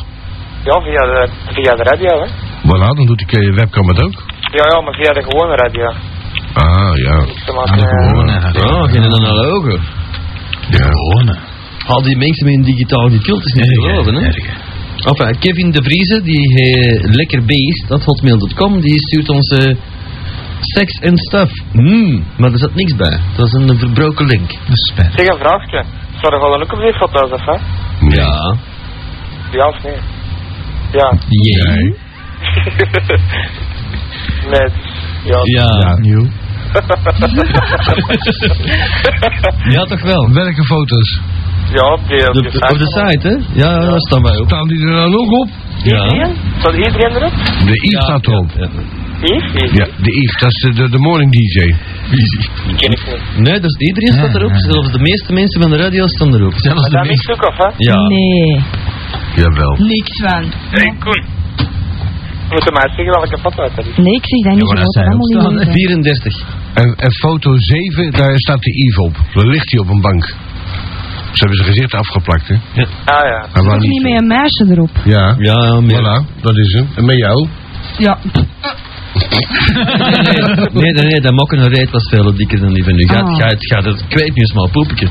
[0.69, 1.19] Ja, via de,
[1.55, 2.27] via de radio, hè.
[2.69, 4.15] Voilà, dan doet die webcam het ook.
[4.57, 5.85] Ja, ja, maar via de gewone radio.
[6.53, 7.15] Ah, ja.
[7.55, 8.33] Maken, de eh, gewone.
[8.75, 9.79] Oh, geen analoge.
[10.69, 10.87] Ja.
[10.91, 11.35] Gewone.
[11.87, 14.29] Al die mensen met een digitaal gecult is niet te geloven, hè?
[15.05, 19.75] Enfin, Kevin de Vrieze, die eh, lekker beest, dat hotmail.com, die stuurt ons eh
[20.63, 21.51] sex en stuff.
[21.71, 23.19] Hmm, maar er zat niks bij.
[23.35, 24.47] Dat is een verbroken link.
[24.49, 25.13] Dat is spijt.
[25.15, 25.83] Zeg een vraagje.
[26.21, 27.57] Zou er gewoon ook op die foto's, of hè?
[27.99, 28.15] Nee.
[28.15, 28.57] Ja.
[29.51, 29.97] Ja of nee?
[30.91, 31.17] Ja.
[34.49, 34.67] Nee,
[35.31, 35.39] ja.
[35.43, 35.97] Ja.
[35.99, 36.25] nieuw.
[39.73, 40.31] Ja, toch wel.
[40.31, 41.21] Welke foto's?
[41.77, 43.35] Ja, op op De- de- op de site, hè?
[43.63, 44.47] Ja, daar staan wij op.
[44.47, 45.49] Staan die er nou nog op?
[45.83, 46.03] Ja.
[46.03, 46.35] Iedereen?
[46.59, 47.33] Staat iedereen erop?
[47.69, 48.49] De Yves staat erop.
[48.57, 48.67] Ja,
[49.21, 49.51] Yves?
[49.53, 49.71] Yves?
[49.79, 51.57] Ja, de Yves, dat is de, de, morning DJ.
[52.11, 53.47] Die ken ik niet.
[53.47, 54.51] Nee, dus iedereen staat erop.
[54.55, 56.53] Zelfs de meeste mensen van de radio staan erop.
[56.55, 57.27] Zelfs Maar de dat meeste.
[57.31, 57.69] niks ook, of hè?
[57.89, 58.07] Ja.
[58.07, 58.61] Nee,
[59.35, 59.73] Jawel.
[59.93, 60.43] niks van.
[60.75, 61.23] Hey, Koen.
[62.49, 63.97] Je moet mij zeggen welke foto het is.
[64.05, 64.67] Nee, ik zeg dat niet.
[64.67, 65.73] maar dat weten.
[65.73, 66.45] 34.
[66.73, 69.15] En, en foto 7, daar staat de Yves op.
[69.33, 70.35] Daar ligt hij op een bank.
[71.33, 72.55] Ze hebben zijn gezicht afgeplakt, hè?
[72.55, 73.47] Ah ja.
[73.53, 74.89] Wou Toch niet met een meisje erop?
[75.03, 75.99] Ja, Ja, ja, meer.
[75.99, 76.87] voilà, dat is hem.
[76.95, 77.47] En met jou?
[77.97, 78.17] Ja.
[80.73, 83.07] Nee, nee, nee, dat mokken een reet was veel dikker dan die van u.
[83.07, 83.35] Gaat, Ah.
[83.37, 85.07] gaat, gaat, het kwijt nu eens maar poepetje.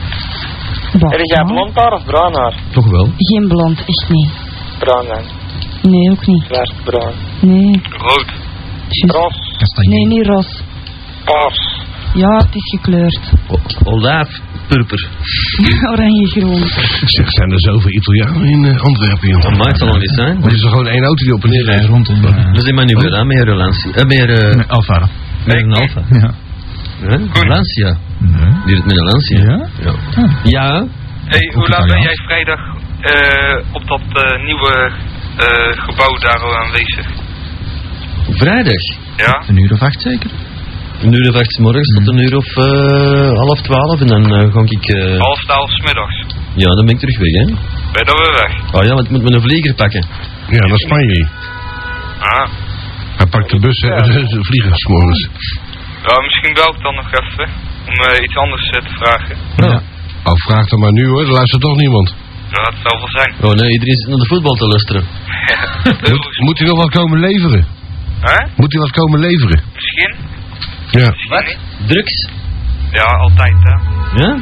[0.99, 2.55] Bah, Heb jij blond haar of bruin haar?
[2.73, 3.09] Toch wel.
[3.17, 4.31] Geen blond, echt niet.
[4.79, 5.25] Bruin dan.
[5.93, 6.45] Nee, ook niet.
[6.47, 7.15] Zwart bruin.
[7.41, 7.81] Nee.
[7.91, 8.27] Rood.
[9.07, 9.37] Ros.
[9.89, 10.63] Nee, niet ros.
[11.25, 11.85] Paars.
[12.15, 13.21] Ja, het is gekleurd.
[13.49, 14.29] O- Olaaf
[14.73, 15.03] Purper.
[15.93, 16.63] Oranje-groen.
[17.15, 19.59] Zeg, zijn er zoveel Italianen in eh, Antwerpen, Dat jongen?
[19.59, 20.43] maakt het al niet zijn.
[20.45, 21.91] Er is er gewoon één auto die op en neer Rij rijdt.
[21.91, 23.49] rond in eh, zijn maar nu weer aan meer.
[23.49, 25.07] Eh, meer, eh, met Alvaro.
[25.47, 26.03] meer een Alfa.
[26.11, 26.31] Ja.
[27.09, 27.17] Hè?
[27.49, 27.97] Lancia.
[28.19, 28.53] Nee.
[28.67, 29.41] Die het met een Lancia.
[29.51, 29.69] Ja?
[29.85, 29.95] Ja.
[30.43, 30.87] Ja.
[31.25, 32.61] Hey, hoe laat ben jij vrijdag
[33.01, 34.91] eh, op dat eh, nieuwe
[35.37, 37.07] eh, gebouw daar al aanwezig?
[38.31, 38.83] Vrijdag.
[39.17, 39.43] Ja?
[39.49, 40.31] Een uur of acht zeker?
[41.03, 43.99] Een uur of acht 's morgens tot een uur of eh, half twaalf.
[44.05, 44.85] En dan eh, ga ik...
[44.89, 46.17] eh, Half twaalf 's middags.
[46.63, 47.45] ja, dan ben ik terug weg, hè.
[47.93, 48.53] Ben je dan weer weg?
[48.77, 50.03] Oh ja, want ik moet me een vlieger pakken.
[50.57, 51.21] Ja, naar Spanje.
[52.33, 52.47] Ah.
[53.21, 54.05] Hij pakt de bus en
[54.37, 55.21] de vliegers morgens.
[56.09, 57.47] Ja, misschien bel ik dan nog even
[57.89, 59.35] om iets anders te vragen.
[59.57, 59.77] Ja.
[60.29, 62.09] Oh, vraag dan maar nu hoor, er luistert toch niemand.
[62.55, 63.33] Ja, dat zal wel zijn.
[63.47, 65.03] Oh nee, iedereen zit naar de voetbal te luisteren.
[66.11, 67.63] Moet, moet hij nog wat komen leveren?
[68.21, 68.39] Hè?
[68.57, 69.63] Moet hij wat komen leveren?
[69.75, 70.13] Misschien?
[70.93, 71.09] Ja.
[71.09, 71.59] Niet.
[71.87, 72.29] Drugs?
[72.91, 73.75] Ja, altijd hè.
[74.23, 74.37] Ja?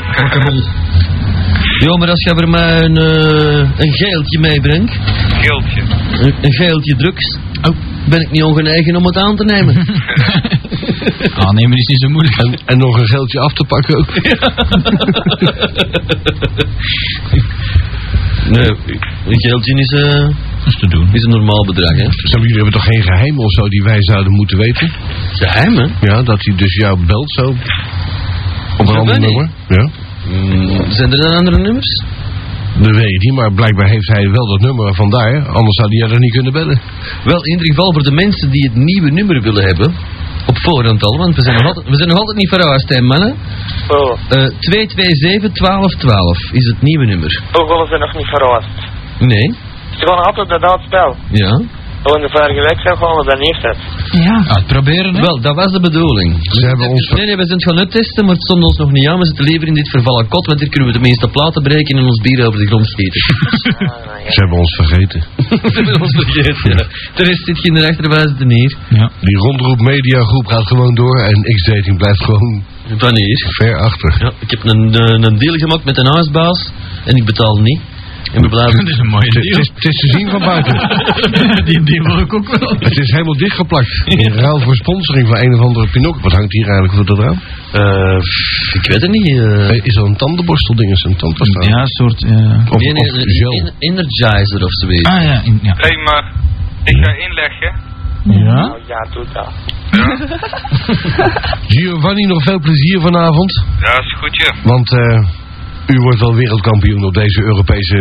[1.84, 4.98] Ja, maar als je voor mij een, eh, een geeltje meebrengt,
[5.40, 5.82] Geeltje.
[6.12, 7.76] een, een geeltje drugs, oh,
[8.08, 9.76] ben ik niet ongenegen om het aan te nemen.
[11.46, 12.36] Aannemen is niet zo moeilijk.
[12.36, 14.14] En, en nog een geldje af te pakken ook.
[18.54, 18.68] nee,
[19.26, 20.28] een geeltje is, eh,
[20.66, 21.09] is te doen.
[21.12, 22.07] is een normaal bedrag, hè.
[22.38, 24.90] Jullie hebben toch geen geheim of zo die wij zouden moeten weten?
[25.33, 25.87] Geheim, hè?
[26.01, 27.44] Ja, dat hij dus jou belt zo.
[28.79, 29.49] Op een ander nummer.
[29.68, 29.88] Ja.
[30.29, 32.03] Mm, zijn er dan andere nummers?
[32.79, 35.33] Dat weet ik niet, maar blijkbaar heeft hij wel dat nummer vandaar.
[35.49, 36.81] Anders zou hij jou er niet kunnen bellen.
[37.25, 39.94] Wel, in ieder geval voor de mensen die het nieuwe nummer willen hebben,
[40.46, 43.01] op voorhand al, want we zijn nog altijd, we zijn nog altijd niet verhuisd, hè,
[43.01, 43.35] mannen.
[43.88, 47.42] Oh, Eh 227 1212 is het nieuwe nummer.
[47.51, 48.68] toch willen ze nog niet verrast.
[49.18, 49.49] Nee?
[49.98, 51.11] Ze gaan altijd dat oud spel.
[51.42, 51.53] Ja?
[52.05, 53.85] Gewoon de vorige week zijn gewoon op dat neerzetten.
[54.29, 54.37] Ja.
[54.57, 55.20] Uitproberen, hè?
[55.29, 56.31] Wel, dat was de bedoeling.
[56.59, 57.05] Ze hebben ons...
[57.09, 59.18] Nee, nee, we zijn het gaan uittesten, maar het stond ons nog niet aan.
[59.22, 61.98] We zitten liever in dit vervallen kot, want hier kunnen we de meeste platen breken
[61.98, 63.20] en ons bier over de grond schieten.
[64.33, 65.20] Ze hebben ons vergeten.
[65.74, 66.85] We hebben ons vergeten, ja.
[67.16, 68.72] De rest zit geen rechterwijze er neer.
[68.88, 69.07] Ja.
[69.29, 72.62] Die rondroep mediagroep gaat gewoon door en X-dating blijft gewoon
[72.98, 73.38] Wanneer?
[73.59, 74.12] ver achter.
[74.24, 76.70] Ja, ik heb een, een, een deal gemaakt met een huisbaas
[77.05, 77.81] en ik betaal niet.
[78.34, 78.78] En we blijven...
[78.84, 79.60] Dat is een mooie Het deal.
[79.60, 80.74] is, het is te zien van buiten.
[81.68, 82.70] die, die wil ik ook wel.
[82.78, 84.02] Het is helemaal dichtgeplakt.
[84.04, 86.20] In ruil voor sponsoring van een of andere pinok.
[86.20, 87.38] Wat hangt hier eigenlijk voor dat raam?
[87.72, 88.18] Eh,
[88.78, 89.26] ik weet het niet.
[89.28, 89.68] eh.
[89.70, 90.90] Eh, Is er een tandenborstel-ding?
[90.92, 91.68] Is er een tandpasta?
[91.68, 92.24] Ja, een soort...
[92.24, 92.30] eh,
[92.74, 93.52] Of, nee, nee, of een gel?
[93.66, 95.08] en- energizer of zoiets.
[95.08, 95.74] Ah ja, in, ja.
[95.76, 96.32] Hé, maar
[96.84, 97.72] ik ga inleggen.
[98.24, 98.54] Ja?
[98.54, 99.48] Nou ja, doe dat.
[101.72, 103.64] Giovanni, nog veel plezier vanavond.
[103.80, 104.54] Ja, is goed, ja.
[104.62, 105.28] Want eh,
[105.94, 107.98] u wordt wel wereldkampioen op deze Europese...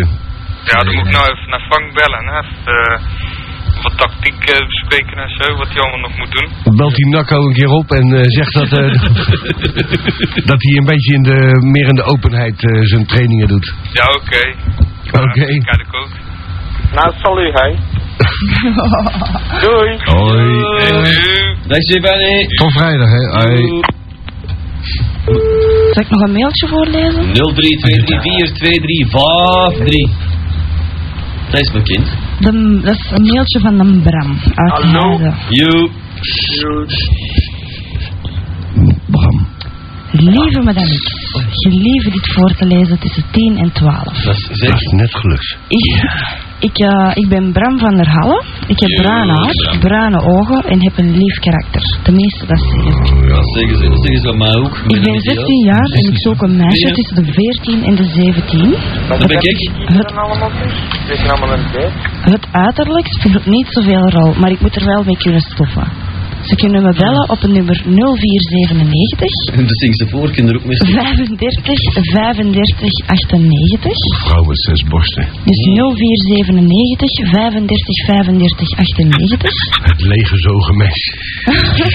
[0.64, 2.40] Ja, dan moet ik nou even naar Frank bellen, hè.
[2.40, 3.02] Even, eh,
[3.84, 6.76] wat tactiek eh, bespreken en zo, wat hij allemaal nog moet doen.
[6.76, 8.92] Belt die Nakko een keer op en eh, zegt dat, eh,
[10.52, 11.40] dat hij een beetje in de,
[11.72, 13.74] meer in de openheid eh, zijn trainingen doet.
[13.92, 14.44] Ja, oké.
[15.12, 15.46] Oké.
[15.46, 16.10] Ja, kijk ik ook.
[16.94, 17.70] Nou, salut, hè.
[19.66, 19.98] Doei.
[20.04, 20.60] Hoi.
[21.68, 21.82] Doei.
[21.82, 22.48] Giovanni.
[22.48, 23.24] Tot vrijdag, hè.
[23.40, 23.82] Hoi.
[25.94, 27.24] Zal ik nog een mailtje voorlezen?
[27.24, 27.32] 032342353.
[31.52, 32.08] Dat is mijn kind.
[32.40, 35.18] De, dat is een mailtje van een Bram uit Hallo?
[35.18, 35.34] Heide.
[35.50, 35.90] You.
[39.06, 39.48] Bram.
[40.12, 44.04] Lieve madame X, gelieve dit voor te lezen tussen 10 en 12.
[44.04, 45.58] Dat is Dat is net gelukt.
[45.68, 46.04] Ik,
[46.60, 48.44] ik, eh, ik ben Bram van der Halle.
[48.68, 49.80] Ik heb Yo, bruin haar, Bram.
[49.80, 51.82] bruine ogen en heb een lief karakter.
[52.04, 53.14] Tenminste, dat zeggen ze.
[53.14, 53.36] Oh, ja.
[53.36, 54.76] Dat zeggen ze, dat zeggen ze aan mij ook.
[54.88, 56.94] Ik ben 16 jaar en ik zoek een meisje Ja.
[56.94, 58.72] tussen de 14 en de 17.
[59.08, 59.72] Dat ben ik.
[59.86, 60.14] Het,
[62.22, 65.88] het uiterlijk speelt niet zoveel rol, maar ik moet er wel mee kunnen stoffen.
[66.50, 70.68] Ze kunnen me bellen op het nummer 0497 En dat zingen ze voor, kinderen ook
[70.68, 70.78] mee.
[70.78, 73.92] 35 35 98.
[74.26, 75.26] Vrouw met zes borsten.
[75.50, 79.52] Dus 0497 35 35 98.
[79.92, 81.14] Het leeggezogen meisje.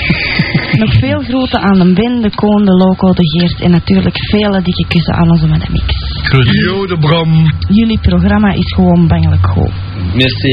[0.82, 4.62] Nog veel groeten aan de Ben, de Koon, de Loco, de Geert en natuurlijk vele
[4.62, 5.92] dikke kussen aan onze Madame X.
[6.90, 7.32] De Bram.
[7.78, 9.72] Jullie programma is gewoon bangelijk goed.
[10.14, 10.50] Merci.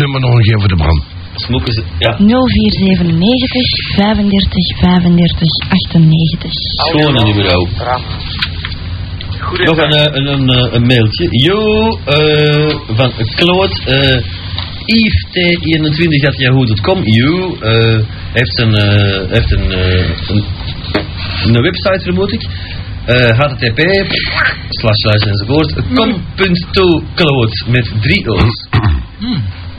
[0.00, 1.19] Nummer nog een keer voor de Bram.
[1.46, 1.82] Smokken ze.
[1.98, 2.10] Ja.
[2.18, 6.50] 0497 35 35 98.
[6.52, 7.68] Schoon een nummer ook.
[9.64, 11.26] Nog een, eh, een, een, eh, een mailtje.
[11.30, 11.60] Yo,
[12.04, 13.74] eh, van Claude.
[13.84, 14.22] eh
[14.84, 16.98] Yves T21.yahoo.com.
[17.04, 17.98] Yo, eh
[18.32, 19.70] heeft een, eh, heeft een,
[20.30, 20.44] een,
[21.44, 22.42] een website vermoed ik.
[23.04, 23.80] Eh, http
[24.68, 25.74] slash slash enzovoort.
[25.94, 28.68] com.to Claude met drie O's.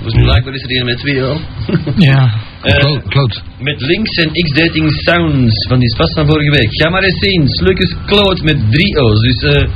[0.04, 1.32] Dus blijkbaar is er een met twee O.
[2.10, 2.22] Ja.
[2.82, 3.44] Kloot, kloot.
[3.60, 6.70] met links en X-Dating Sounds van die vast van vorige week.
[6.72, 7.48] Ga maar eens zien.
[7.48, 9.20] Slukes Cloud met drie O's.
[9.20, 9.68] Dus eh,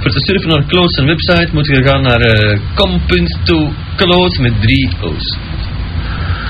[0.00, 4.60] voor te surfen naar Cloud zijn website moet je gaan naar eh com.to Cloud met
[4.60, 5.36] drie O's.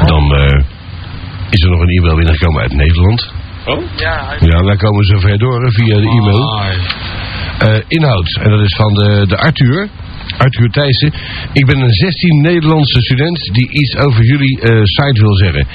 [0.07, 0.65] Dan eh,
[1.51, 3.33] is er nog een e-mail binnengekomen uit Nederland.
[3.67, 3.83] Oh?
[3.97, 6.45] Ja, Ja, wij komen zo ver door via de e-mail.
[7.59, 9.89] Eh, inhoud, en dat is van de, de Arthur.
[10.39, 11.13] Arthur Thijssen.
[11.53, 15.67] Ik ben een 16 Nederlandse student die iets over jullie eh, site wil zeggen.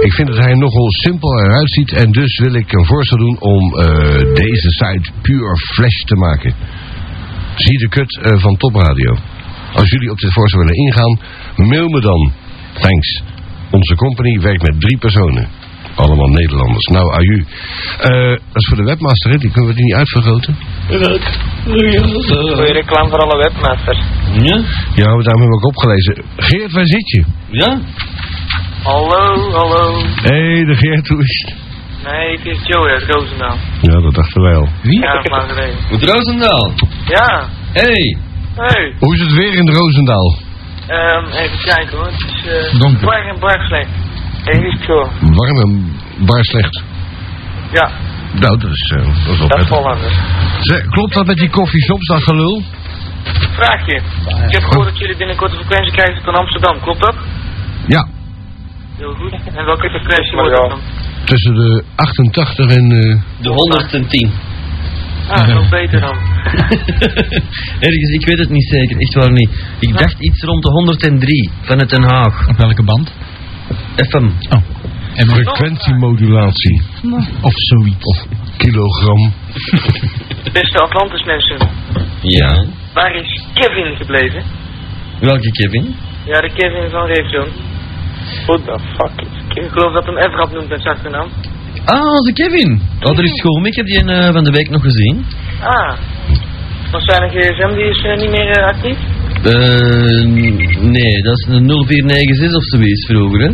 [0.00, 3.40] Ik vind dat hij nogal simpel eruit ziet en dus wil ik een voorstel doen
[3.40, 3.86] om eh,
[4.34, 6.54] deze site pure flash te maken.
[7.54, 9.16] Zie de kut eh, van Topradio.
[9.72, 11.18] Als jullie op dit voorstel willen ingaan,
[11.56, 12.32] mail me dan.
[12.80, 13.22] Thanks.
[13.70, 15.48] Onze company werkt met drie personen.
[15.96, 16.84] Allemaal Nederlanders.
[16.86, 17.44] Nou, aju.
[17.98, 19.36] Eh, dat is voor de webmaster, hè?
[19.36, 20.56] Die kunnen we die niet uitvergroten.
[21.64, 23.98] Wil je reclame voor alle webmasters?
[24.32, 24.56] Ja?
[24.94, 26.24] Ja, maar daarom heb ik ook opgelezen.
[26.36, 27.24] Geert, waar zit je?
[27.50, 27.78] Ja?
[28.82, 29.98] Hallo, hallo.
[29.98, 31.54] Hé, hey, de Geert, hoe is het?
[32.12, 33.56] Nee, het is Joey uit Roosendaal.
[33.80, 34.68] Ja, dat dachten wij al.
[34.82, 35.76] Ja, dat is lang geleden.
[36.12, 36.72] Roosendaal.
[37.06, 38.16] Ja, Hey.
[38.54, 38.94] hey.
[38.98, 40.38] Hoe is het weer in Roosendaal?
[40.86, 42.06] Ehm, even kijken hoor.
[42.06, 43.08] Het is eh Donker.
[43.08, 43.88] en slecht.
[44.46, 45.10] Is zo.
[45.20, 45.92] Warm en
[46.26, 46.82] bar slecht.
[47.72, 47.90] Ja,
[48.32, 49.04] Nou, dat is, eh,
[49.48, 50.16] dat is wel dat is.
[50.60, 52.62] Zeg, Klopt dat met die koffieshops, dat gelul?
[53.58, 53.94] Vraagje.
[54.46, 57.14] Ik heb gehoord dat jullie binnenkort een frequentie krijgen van Amsterdam, klopt dat?
[57.86, 58.08] Ja,
[58.96, 59.32] Heel goed.
[59.54, 60.78] En welke frequentie wordt dat dan?
[61.24, 62.90] tussen de 88 en...
[62.90, 64.30] eh, De 110.
[65.28, 66.16] Ah, nog beter dan.
[67.86, 69.50] Ergens, ik weet het niet zeker, echt waar niet.
[69.78, 72.48] Ik dacht iets rond de 103 vanuit Den Haag.
[72.48, 73.12] Op welke band?
[73.96, 74.26] FM.
[74.54, 74.62] Oh.
[75.14, 76.82] En frequentiemodulatie.
[77.40, 78.04] of zoiets.
[78.04, 79.32] Of Kilogram.
[80.52, 81.68] Beste Atlantis mensen,
[82.20, 82.64] Ja.
[82.94, 84.42] waar is Kevin gebleven?
[85.20, 85.94] Welke Kevin?
[86.24, 87.48] Ja, de Kevin van Reefzoon.
[88.46, 89.64] What the fuck is Kevin?
[89.64, 91.28] Ik geloof dat hem Everard noemt met zijn achternaam.
[91.84, 92.80] Ah, onze Kevin.
[93.00, 93.66] Oh, er is schoon.
[93.66, 95.26] Ik heb die eh, van de week nog gezien.
[95.60, 95.96] Ah.
[96.90, 98.98] Was zijn gsm, die is eh, niet meer eh, actief?
[99.52, 100.24] Eh,
[100.96, 103.50] nee, dat is een 0496 of zoiets vroeger, hè?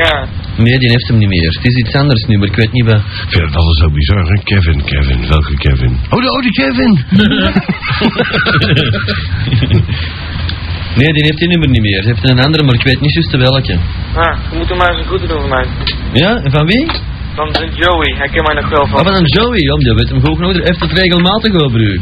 [0.00, 0.26] Ja.
[0.56, 1.50] Nee, die heeft hem niet meer.
[1.58, 2.96] Het is iets anders nu, maar ik weet niet wat.
[3.26, 4.36] Ik vind het altijd zo bizar, hè?
[4.44, 5.20] Kevin, Kevin.
[5.28, 5.92] Welke Kevin?
[6.10, 6.92] Oh, de, die Kevin!
[11.00, 12.02] Nee, die heeft die nummer niet meer.
[12.02, 13.74] Ze heeft een andere, maar ik weet niet juist welke.
[14.14, 15.66] Ah, je moet hem maar eens een goede doen voor mij.
[16.12, 16.86] Ja, en van wie?
[17.34, 19.04] Van een Joey, hij kent mij nog wel Oh, van.
[19.04, 20.52] van een Joey, om die weet hem goed genoeg.
[20.52, 22.00] Hij heeft het regelmatig over u.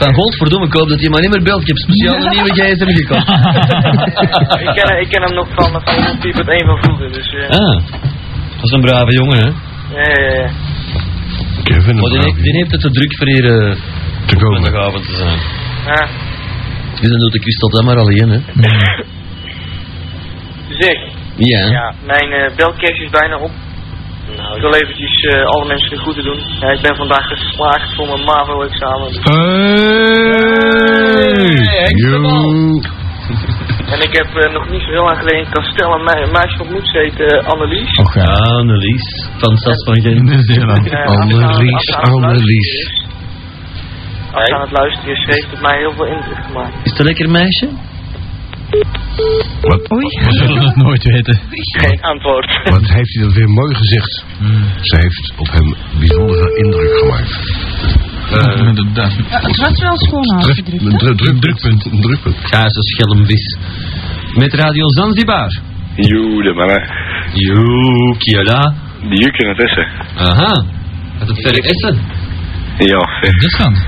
[0.00, 1.60] Van godverdomme, ik hoop dat hij maar niet meer belt.
[1.60, 3.28] Ik heb speciaal een nieuwe gsm gekocht.
[4.66, 7.28] ik, ken, ik ken hem nog van, van een type het een van vroeger, dus
[7.34, 7.76] eh, Ah,
[8.56, 9.48] dat is een brave jongen, hè.
[9.98, 10.50] ja, ja, ja.
[11.62, 13.76] Kevin, Maar die, heeft- die heeft het te druk voor hier eh,
[14.26, 14.62] te komen.
[15.02, 15.38] te zijn.
[15.98, 16.08] Ah,
[17.00, 18.38] Dus dan doet de Christel dat maar alleen, hè.
[20.68, 20.96] zeg,
[21.36, 21.66] Ja.
[21.66, 23.50] ja, mijn eh belcash is bijna op.
[24.36, 26.40] Nou, ik wil eventjes eh, alle mensen de groeten doen.
[26.60, 29.08] Ja, ik ben vandaag geslaagd voor mijn MAVO-examen.
[29.12, 29.32] dus- Hey!
[33.94, 36.60] En ik heb eh, nog niet zo heel lang geleden in Kastel een, een meisje
[36.62, 37.90] ontmoet, ze heet eh, Annelies.
[38.02, 38.32] Och, ja.
[38.60, 39.06] Annelies.
[39.36, 39.94] Van Sas van.
[39.94, 40.02] Eh,
[41.20, 42.72] Annelies, als ze aan het luisteren Annelies.
[42.74, 43.02] is-
[44.32, 46.74] Als ze aan het luisteren is, heeft het mij heel veel indruk gemaakt.
[46.82, 47.68] Is het een lekker meisje?
[49.60, 50.08] Wat, Oei.
[50.24, 51.40] We zullen het nooit weten.
[51.50, 52.60] Geen antwoord.
[52.70, 54.24] wat heeft hij dat weer mooi gezegd.
[54.80, 57.32] Ze heeft op hem bijzondere indruk gemaakt.
[58.68, 59.12] Inderdaad.
[59.30, 60.82] Ja, het was wel schoon uitgedrukt.
[60.82, 61.84] Een druk, drukpunt.
[61.92, 62.36] Een drukpunt.
[62.40, 63.56] Ga ze schelmvis.
[64.34, 65.60] Met Radio Zanzibar.
[65.96, 66.82] Joe, de mannen.
[67.32, 68.74] Joe, Kiela.
[69.08, 69.86] Die juk in het essen.
[70.16, 70.64] Aha.
[71.18, 71.98] Uit het verre Essen.
[72.78, 73.40] Ja, zeg.
[73.40, 73.78] Duitsland.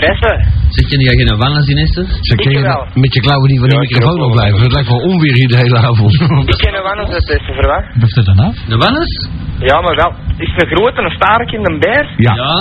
[0.00, 0.34] Fressen?
[0.76, 2.06] Zeg je niet geen wannes in Essen?
[2.20, 2.86] Ze wel.
[3.04, 4.60] met je klauwen niet van die microfoon heb ook afblijven.
[4.66, 6.12] Het lijkt wel onweer hier de hele avond.
[6.52, 7.88] Ik ken wel eens het testen, verwacht.
[7.98, 8.54] Blijft het dan af?
[8.72, 9.12] De wannes?
[9.70, 10.12] Ja, maar wel.
[10.44, 12.04] Is het een grote een stark in een beer?
[12.26, 12.34] Ja.
[12.42, 12.54] Ja.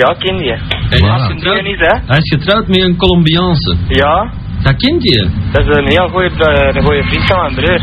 [0.00, 0.56] Ja, ken je.
[0.94, 1.94] En hij, is getrouwd, niet, hè?
[2.12, 3.76] hij is getrouwd met een Colombiaanse.
[3.88, 4.14] Ja,
[4.62, 5.20] Dat kent je.
[5.52, 7.80] dat is een heel goeie, eh, vriend van mijn broer.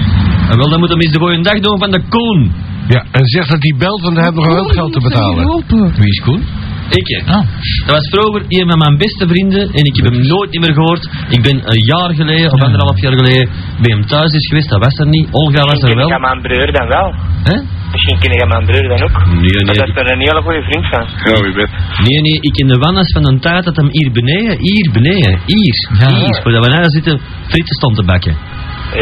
[0.50, 2.52] En wel, dan moet hem eens de goeie dag doen van de Koen.
[2.88, 5.44] Ja, en zeg dat hij belt, want hij heeft nog hoop geld te betalen.
[5.44, 5.94] Helpen.
[5.96, 6.44] Wie is Koen?
[6.90, 7.20] Ik, hè.
[7.36, 7.44] Ah.
[7.86, 10.74] Dat was vroeger een van mijn beste vrienden en ik heb hem nooit niet meer
[10.80, 11.04] gehoord.
[11.36, 13.46] Ik ben een jaar geleden, of anderhalf jaar geleden,
[13.82, 14.70] bij hem thuis is geweest.
[14.70, 15.28] Dat was er niet.
[15.32, 16.10] Olga was er Ken wel.
[16.12, 17.08] ik mijn broer dan wel?
[17.50, 17.56] Hè?
[17.94, 19.18] Misschien ken ik mijn broer dan ook.
[19.26, 19.36] Nee,
[19.66, 19.80] Maar nee.
[19.82, 21.04] dat is er een hele goede vriend van.
[21.28, 21.72] Ja, wie weet.
[22.08, 25.34] Nee, nee, ik ken de wannes van een tijd dat hem hier beneden, hier beneden,
[25.46, 26.08] hier, Ja.
[26.20, 27.16] hier, voor dat we daar zitten,
[27.52, 28.36] frieten stond te bakken.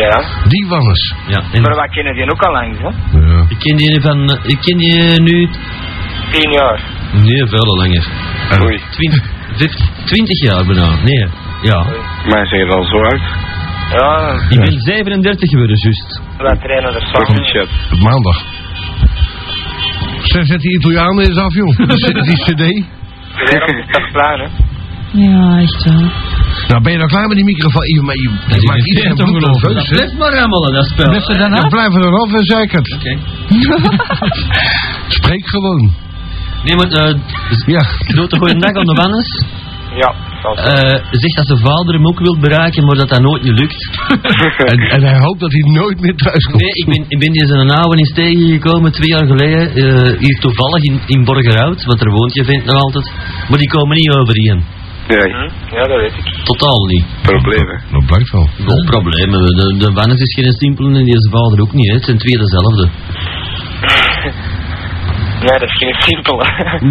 [0.03, 0.15] Ja.
[0.53, 1.01] Die wannes.
[1.33, 2.89] Ja, en Maar wij kennen die ook al lang, hè?
[3.19, 3.45] Ja.
[3.53, 5.49] ik ken die van, eh, ik ken die nu,
[6.31, 6.79] Tien jaar.
[7.11, 8.07] Nee, veel langer.
[8.63, 8.79] Oei.
[8.91, 9.23] Twintig,
[9.57, 11.27] vijf- twintig jaar bijna, nee,
[11.61, 11.85] ja.
[12.25, 13.21] Mij zijn er al zo uit.
[13.91, 16.21] Ja, Ik ben 37 geworden, juist.
[16.37, 17.25] wij trainen er samen.
[17.25, 17.67] Proficiat.
[17.91, 18.43] Op maandag.
[20.23, 21.77] Zeg, zet die Italianen eens af, joh.
[21.77, 22.57] Die, die cd.
[22.57, 23.45] De
[24.41, 24.47] hè?
[25.11, 26.09] Ja, echt wel.
[26.67, 27.81] Nou, ben je nou klaar met die microfoon?
[27.95, 30.17] Je, maar je, is maakt iedereen bloednerveus, hè?
[30.17, 31.11] maar rammelen, dat spel.
[31.37, 31.69] Dan Ja, af?
[31.69, 32.79] blijf er dan af, zeker.
[32.95, 33.17] Oké.
[35.07, 35.93] Spreek gewoon.
[36.63, 37.15] Nee, maar, eh,
[37.65, 37.81] Ja.
[38.15, 39.29] doet de goeie dag aan de wannes.
[40.03, 40.13] Ja.
[40.55, 43.81] Eh zegt dat zijn vader hem ook wil bereiken, maar dat dat nooit niet lukt.
[44.71, 46.61] En, en hij hoopt dat hij nooit meer thuis komt.
[46.61, 50.83] Nee, ik ben, ik ben deze oude eens tegengekomen twee jaar geleden, eh, hier toevallig
[50.83, 53.11] in, in Borgerhout, want daar woont je vindt nog altijd.
[53.49, 54.63] Maar die komen niet overeen.
[55.07, 55.75] Nee, Hm?
[55.75, 56.43] Ja, dat weet ik.
[56.43, 57.05] Totaal niet.
[57.21, 57.81] problemen.
[57.91, 58.49] Dat blijkt wel.
[58.65, 59.39] Wel problemen.
[59.59, 61.87] De, de Wannes is geen simpele en deze vader ook niet.
[61.87, 61.93] Hè.
[61.93, 62.89] Het zijn twee dezelfde.
[65.45, 66.45] Nee, dat is geen simpele.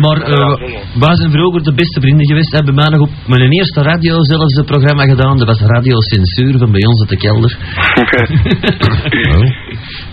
[0.04, 1.00] Maar eh zeggen.
[1.04, 2.52] wij zijn vroeger de beste vrienden geweest.
[2.52, 5.38] Hebben mij nog op mijn eerste radio zelfs een programma gedaan.
[5.38, 7.52] Dat was Radio Censuur van bij ons uit de kelder.
[9.32, 9.46] Oh.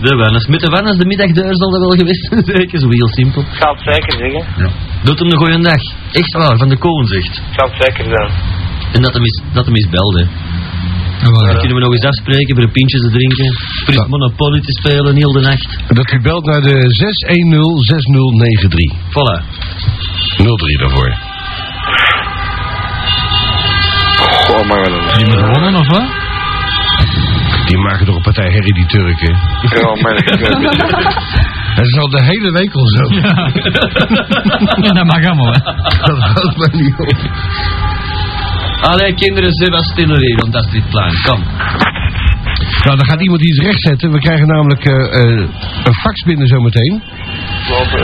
[0.06, 0.48] De Wannes.
[0.48, 2.44] Met de Wannes de middagdeur zal dat wel geweest zijn.
[2.58, 3.42] Zeker, zo heel simpel.
[3.42, 4.72] Ik zal het zeker zeggen.
[5.04, 5.84] Doet hem een goeie dag.
[6.12, 7.34] Echt waar, van de koon zegt.
[7.38, 8.32] Ik zal het zeker zijn.
[8.94, 10.28] En dat hem is, dat hem is belde.
[11.24, 13.54] Dan kunnen we nog eens afspreken voor een pintje te drinken.
[13.86, 14.00] Voor Ja.
[14.00, 15.68] het Monopoly te spelen heel de nacht.
[15.88, 18.92] Dat u belt naar de 6106093.
[19.16, 19.38] Voilà.
[20.38, 21.12] 03 daarvoor.
[24.48, 25.08] Goh, maar wel een...
[25.18, 26.04] Die moet gewonnen, of wat?
[27.66, 29.36] Die maken toch een partij herrie, die Turken.
[29.62, 30.48] Ja, maar dat is.
[31.76, 33.04] Dat al de hele week al zo.
[33.14, 33.22] Ja.
[34.86, 35.60] ja, dat mag allemaal, hè.
[36.06, 37.16] Dat houdt mij niet op.
[38.92, 41.12] Allee, kinderen, ze was stiller hier, want dat is dit plan.
[41.28, 41.42] Kom.
[42.84, 44.12] Nou, dan gaat iemand iets rechtzetten.
[44.12, 45.50] We krijgen namelijk eh, eh,
[45.84, 47.02] een fax binnen zometeen.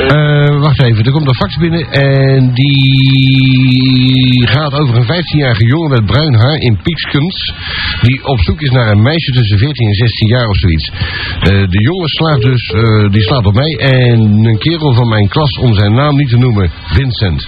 [0.07, 5.89] Eh wacht even, er komt een fax binnen en die gaat over een 15-jarige jongen
[5.89, 7.53] met bruin haar in Piekskens.
[8.01, 10.89] Die op zoek is naar een meisje tussen 14 en 16 jaar of zoiets.
[10.89, 15.27] Eh, de jongen slaat dus, eh, die slaat op mij en een kerel van mijn
[15.27, 17.47] klas om zijn naam niet te noemen, Vincent.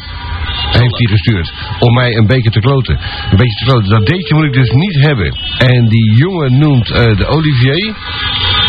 [0.80, 1.54] Heeft hij gestuurd.
[1.80, 3.00] Om mij een beetje te kloten.
[3.32, 3.90] Een beetje te kloten.
[3.90, 5.38] Dat dateje moet ik dus niet hebben.
[5.58, 7.96] En die jongen noemt eh, de Olivier.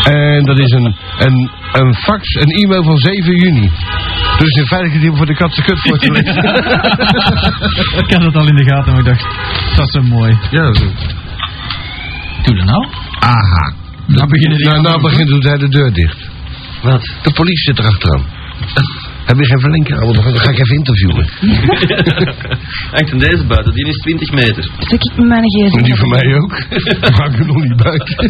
[0.03, 3.71] En dat is een, een, een fax, een e-mail van 7 juni.
[4.37, 6.43] Dus in feite die voor de katse kut voor te lezen.
[8.03, 9.25] ik had het al in de gaten, maar ik dacht,
[9.75, 10.37] dat is zo mooi.
[10.51, 10.71] Ja,
[12.43, 12.87] Doe dat nou.
[13.19, 13.73] Aha.
[14.05, 16.29] Nou beginnen die Nou, nou begint hij de deur dicht.
[16.81, 17.01] Wat?
[17.21, 18.25] De politie zit erachteraan.
[19.25, 20.01] Heb je geen verlinker?
[20.03, 21.25] Oh, Dan ga ik even interviewen.
[22.99, 24.63] Echt in deze buiten, die is 20 meter.
[24.77, 25.83] Stuk ik met mijn gsm.
[25.83, 26.53] Die van mij ook.
[27.33, 28.25] Ik er nog niet buiten.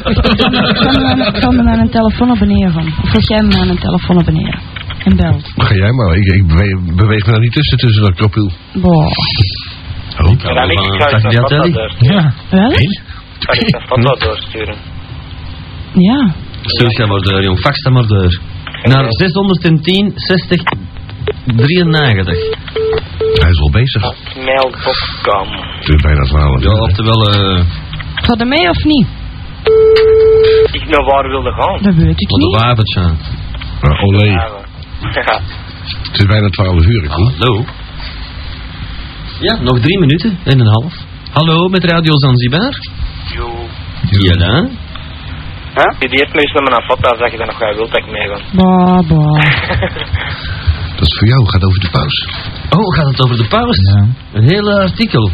[1.34, 2.88] Ik zal met mijn telefoon naar beneden gaan.
[3.04, 4.60] Of ga jij met mijn telefoon naar beneden?
[5.04, 5.52] En belt.
[5.56, 6.16] Ga jij maar.
[6.16, 8.52] Ik, ik beweeg, beweeg me daar niet tussen, tussen dat kropiel.
[8.74, 9.08] Boah.
[10.18, 10.32] Oh.
[10.32, 11.91] Ik ga je Zag je dat doorsturen.
[12.00, 12.34] Ja.
[12.50, 12.70] Wel?
[13.39, 13.54] Ga
[13.96, 14.78] ik dat doorsturen.
[15.94, 16.34] Ja.
[16.62, 17.60] Stuur dat maar deur, jong.
[17.60, 18.39] Fax dat maar deur.
[18.82, 20.62] Naar 610 60
[21.46, 22.38] 93.
[23.40, 24.02] Hij is al bezig.
[24.36, 25.48] Mail.com.
[25.80, 27.66] Het is bijna 12 Ja, oftewel, eh
[28.16, 29.08] Gaat er mee of niet?
[30.72, 31.82] Ik naar waar wilde gaan.
[31.84, 32.56] Dat weet ik wat een niet.
[32.60, 33.02] wapentje.
[33.82, 34.24] Maar olé.
[34.24, 34.48] Ja,
[35.00, 35.40] Ja.
[36.12, 37.10] Het is bijna 12 uur.
[37.10, 37.34] Koen.
[37.40, 37.64] Hallo.
[39.40, 40.94] Ja, nog drie minuten en een half.
[41.32, 42.74] Hallo, met Radio Zanzibar.
[43.36, 43.50] Yo.
[44.10, 44.68] Ja,
[45.78, 46.00] Huh?
[46.00, 48.08] Die eerst nu naar mijn zeg je dan nog jij wilt dat ik.
[48.60, 49.42] Bah, bah.
[50.98, 51.42] Dat is voor jou.
[51.52, 52.16] gaat over de paus.
[52.78, 53.78] Oh, gaat het over de paus?
[53.94, 54.08] Ja.
[54.38, 55.32] Een hele artikel.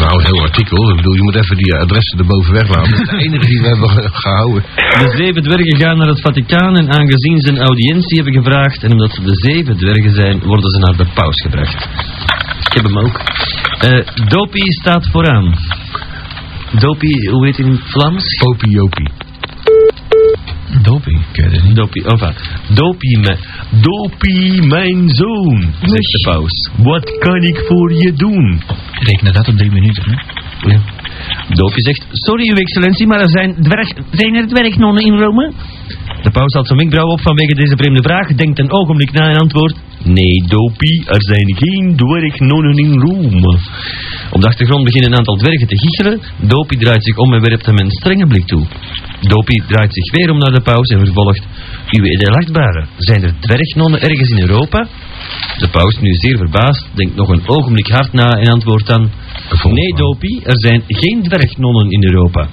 [0.00, 0.90] Nou, een heel artikel.
[0.90, 2.90] Ik bedoel, je moet even die adressen erboven weglaten.
[2.90, 4.62] Dat is de enige die we hebben ge- gehouden.
[5.02, 8.90] De zeven dwergen gaan naar het Vaticaan en aangezien ze een audiëntie hebben gevraagd en
[8.92, 11.88] omdat ze de zeven dwergen zijn, worden ze naar de paus gebracht.
[12.68, 13.16] Ik heb hem ook.
[13.78, 15.54] Eh Dopie staat vooraan.
[16.78, 18.24] Dopie, hoe heet hij in het Vlaams?
[18.44, 19.10] Popie Jopie.
[20.82, 21.76] Dopie, ik weet het niet.
[21.76, 22.02] Dopie,
[22.68, 23.36] Dopie, me,
[23.70, 26.70] Dopie, mijn zoon, zegt de paus.
[26.76, 28.62] Wat kan ik voor je doen?
[28.90, 30.16] Reken dat op drie minuten, hè.
[30.72, 30.80] Ja.
[31.48, 35.52] Dopie zegt, sorry uw excellentie, maar er zijn, dwerg, zijn er dwergnonnen in Rome?
[36.24, 39.38] De paus haalt zijn wenkbrauw op vanwege deze vreemde vraag, denkt een ogenblik na en
[39.44, 43.58] antwoordt, nee Dopie, er zijn geen dwergnonnen in Rome.
[44.30, 47.66] Op de achtergrond beginnen een aantal dwergen te giechelen, Dopie draait zich om en werpt
[47.66, 48.64] hem een strenge blik toe.
[49.20, 51.44] Dopie draait zich weer om naar de paus en vervolgt,
[51.90, 54.88] uw edelachtbare, zijn er dwergnonnen ergens in Europa?
[55.58, 59.10] De paus, nu zeer verbaasd, denkt nog een ogenblik hard na en antwoordt dan...
[59.62, 62.48] Nee, Dopie, er zijn geen dwergnonnen in Europa.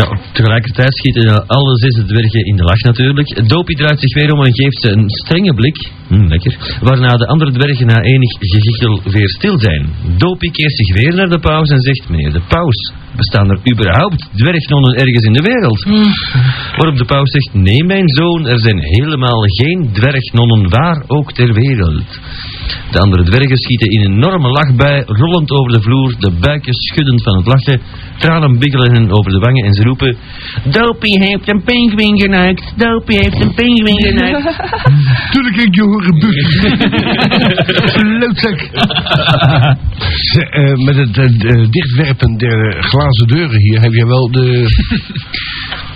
[0.00, 3.48] Ja, tegelijkertijd schieten alle zes dwergen in de lach natuurlijk.
[3.48, 5.78] Dopie draait zich weer om en geeft ze een strenge blik.
[6.08, 6.78] Hm, lekker.
[6.80, 9.82] Waarna de andere dwergen na enig gegichel weer stil zijn.
[10.16, 12.08] Dopie keert zich weer naar de paus en zegt...
[12.08, 15.84] Meneer de paus, bestaan er überhaupt dwergnonnen ergens in de wereld?
[16.76, 17.50] Waarop de paus zegt...
[17.52, 22.20] Nee, mijn zoon, er zijn helemaal geen dwergnonnen waar ook ter wereld.
[22.90, 27.22] De andere dwergen schieten in een enorme lachbui, rollend over de vloer, de buikjes schuddend
[27.22, 27.80] van het lachen.
[28.18, 30.16] Tranen biggelen hen over de wangen en ze roepen...
[30.64, 34.44] Dopie heeft een pinguïn geneukt, Dopie heeft een pinguïn geneukt.
[35.32, 36.18] Tuurlijk ik je horen
[38.20, 38.58] Loodzak.
[40.32, 44.46] Ze, eh, met het eh, dichtwerpen der glazen deuren hier heb jij wel de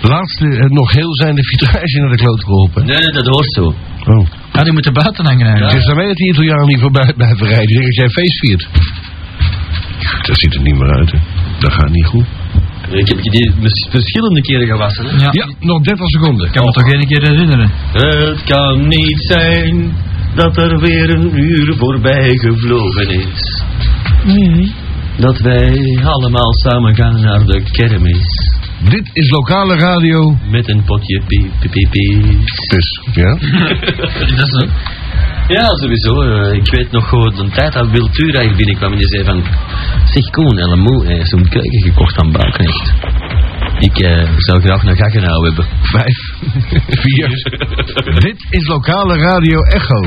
[0.13, 2.85] laatste eh, nog heel zijnde vitrage naar de kloot geholpen.
[2.85, 3.73] Nee, nee, dat hoort zo.
[4.13, 4.25] Oh.
[4.53, 5.83] Ja, die moeten buiten hangen Het eigenlijk.
[5.83, 7.65] is aan mij dat die Italianen niet voorbij blijven rijden.
[7.67, 8.63] Die zeggen dat jij feest viert.
[10.27, 11.19] Dat ziet er niet meer uit, hè.
[11.59, 12.25] Dat gaat niet goed.
[12.89, 15.05] Ik heb die mis- verschillende keren gewassen.
[15.05, 15.15] Hè?
[15.23, 15.29] Ja.
[15.31, 16.45] Ja, nog 30 seconden.
[16.47, 17.71] Ik kan me toch één keer herinneren.
[17.91, 19.93] Het kan niet zijn
[20.35, 23.63] dat er weer een uur voorbij gevlogen is.
[24.25, 24.73] Nee.
[25.17, 28.27] Dat wij allemaal samen gaan naar de kermis.
[28.79, 30.37] Dit is lokale radio.
[30.49, 32.39] Met een potje piep, piep, piep, piep.
[32.69, 33.37] Dus, ja.
[34.35, 34.69] Dat is het.
[35.47, 36.21] Ja, sowieso.
[36.21, 39.43] eh, ik weet nog gewoon een tijd dat Wiltura hier binnenkwam en die zei van...
[40.05, 42.93] Zeg Koen, Ellemoe, hij heeft zo'n keuken gekocht aan Bouwknecht.
[43.79, 45.65] Ik eh, zou graag een gaggenhouw hebben.
[45.81, 46.17] Vijf.
[47.03, 47.29] Vier.
[48.19, 50.01] Dit is lokale radio Echo.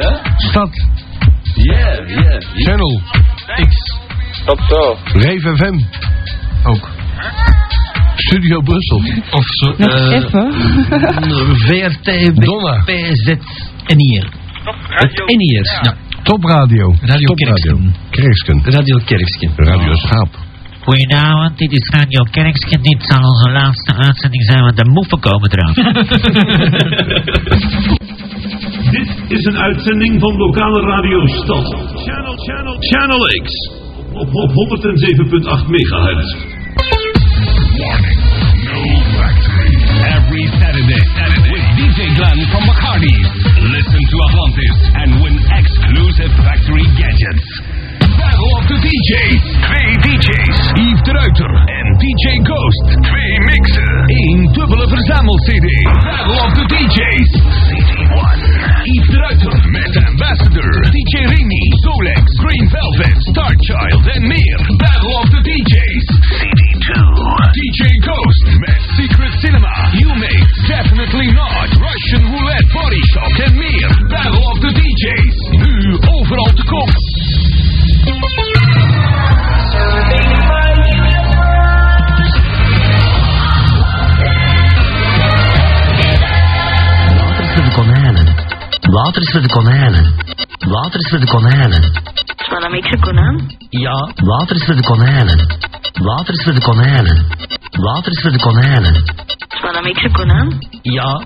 [0.00, 0.20] ja?
[0.36, 0.86] Stad.
[1.54, 2.40] Ja, ja.
[2.54, 3.00] Channel.
[3.68, 3.74] X.
[4.44, 4.96] Tot zo.
[5.12, 5.78] Rave FM.
[6.68, 6.88] Ook.
[8.30, 9.00] Studio Brussel.
[9.30, 9.68] Of zo.
[9.76, 10.52] Eh, even.
[11.66, 12.08] VRT,
[12.44, 12.82] Donna.
[12.84, 13.28] PZ.
[13.86, 14.26] En hier.
[15.02, 15.70] Het Eniers.
[15.82, 15.94] Ja.
[16.22, 16.94] Top radio.
[17.00, 17.94] Radio Top Kerksken.
[18.10, 18.62] Kerksken.
[18.64, 18.98] Radio.
[19.56, 20.28] Radio Schaap.
[20.80, 22.80] Goedenavond, dit is Radio Kerkske.
[22.80, 25.74] Dit zal onze laatste uitzending zijn, want de moeven komen eraan.
[28.90, 31.66] Dit is een uitzending van lokale radio Stad.
[32.06, 33.70] Channel, channel, channel X.
[34.12, 34.50] Op, op
[35.64, 36.58] 107.8 megahertz.
[40.20, 41.00] Every Saturday,
[41.48, 43.16] with DJ Glenn from Bacardi.
[43.72, 47.48] Listen to Atlantis and win exclusive factory gadgets.
[48.20, 49.44] Battle of the DJ's.
[49.64, 50.56] Twee DJ's.
[50.76, 52.86] Yves de Ruiter en DJ Ghost.
[53.00, 54.04] Twee mixen.
[54.12, 55.68] Eén dubbele verzamel-CD.
[56.04, 57.30] Battle of the DJ's.
[57.64, 58.38] CD1.
[58.84, 60.72] Yves de Ruiter met Ambassador.
[60.92, 61.64] DJ Remy.
[61.84, 62.22] Solex.
[62.44, 63.16] Green Velvet.
[63.22, 64.58] Starchild en meer.
[64.76, 66.06] Battle of the DJ's.
[66.06, 66.19] CD2.
[67.38, 69.72] DJ Ghost met Secret Cinema.
[69.92, 71.68] You make definitely not.
[71.78, 73.88] Russian Roulette, Body Shop and meer.
[74.08, 75.36] Battle of the DJs.
[75.62, 76.92] Nu overal te koop.
[87.16, 88.34] Water is voor de konijnen.
[88.80, 90.14] Water is voor de konijnen.
[90.68, 91.82] Water is voor de konijnen.
[92.36, 93.50] Is mijn naam Konan?
[93.68, 95.69] Ja, water is voor de konijnen.
[96.00, 97.26] Water is voor de konijnen.
[97.70, 98.94] Water is voor de konijnen.
[98.94, 100.58] Is dat een konijn?
[100.82, 101.24] Ja.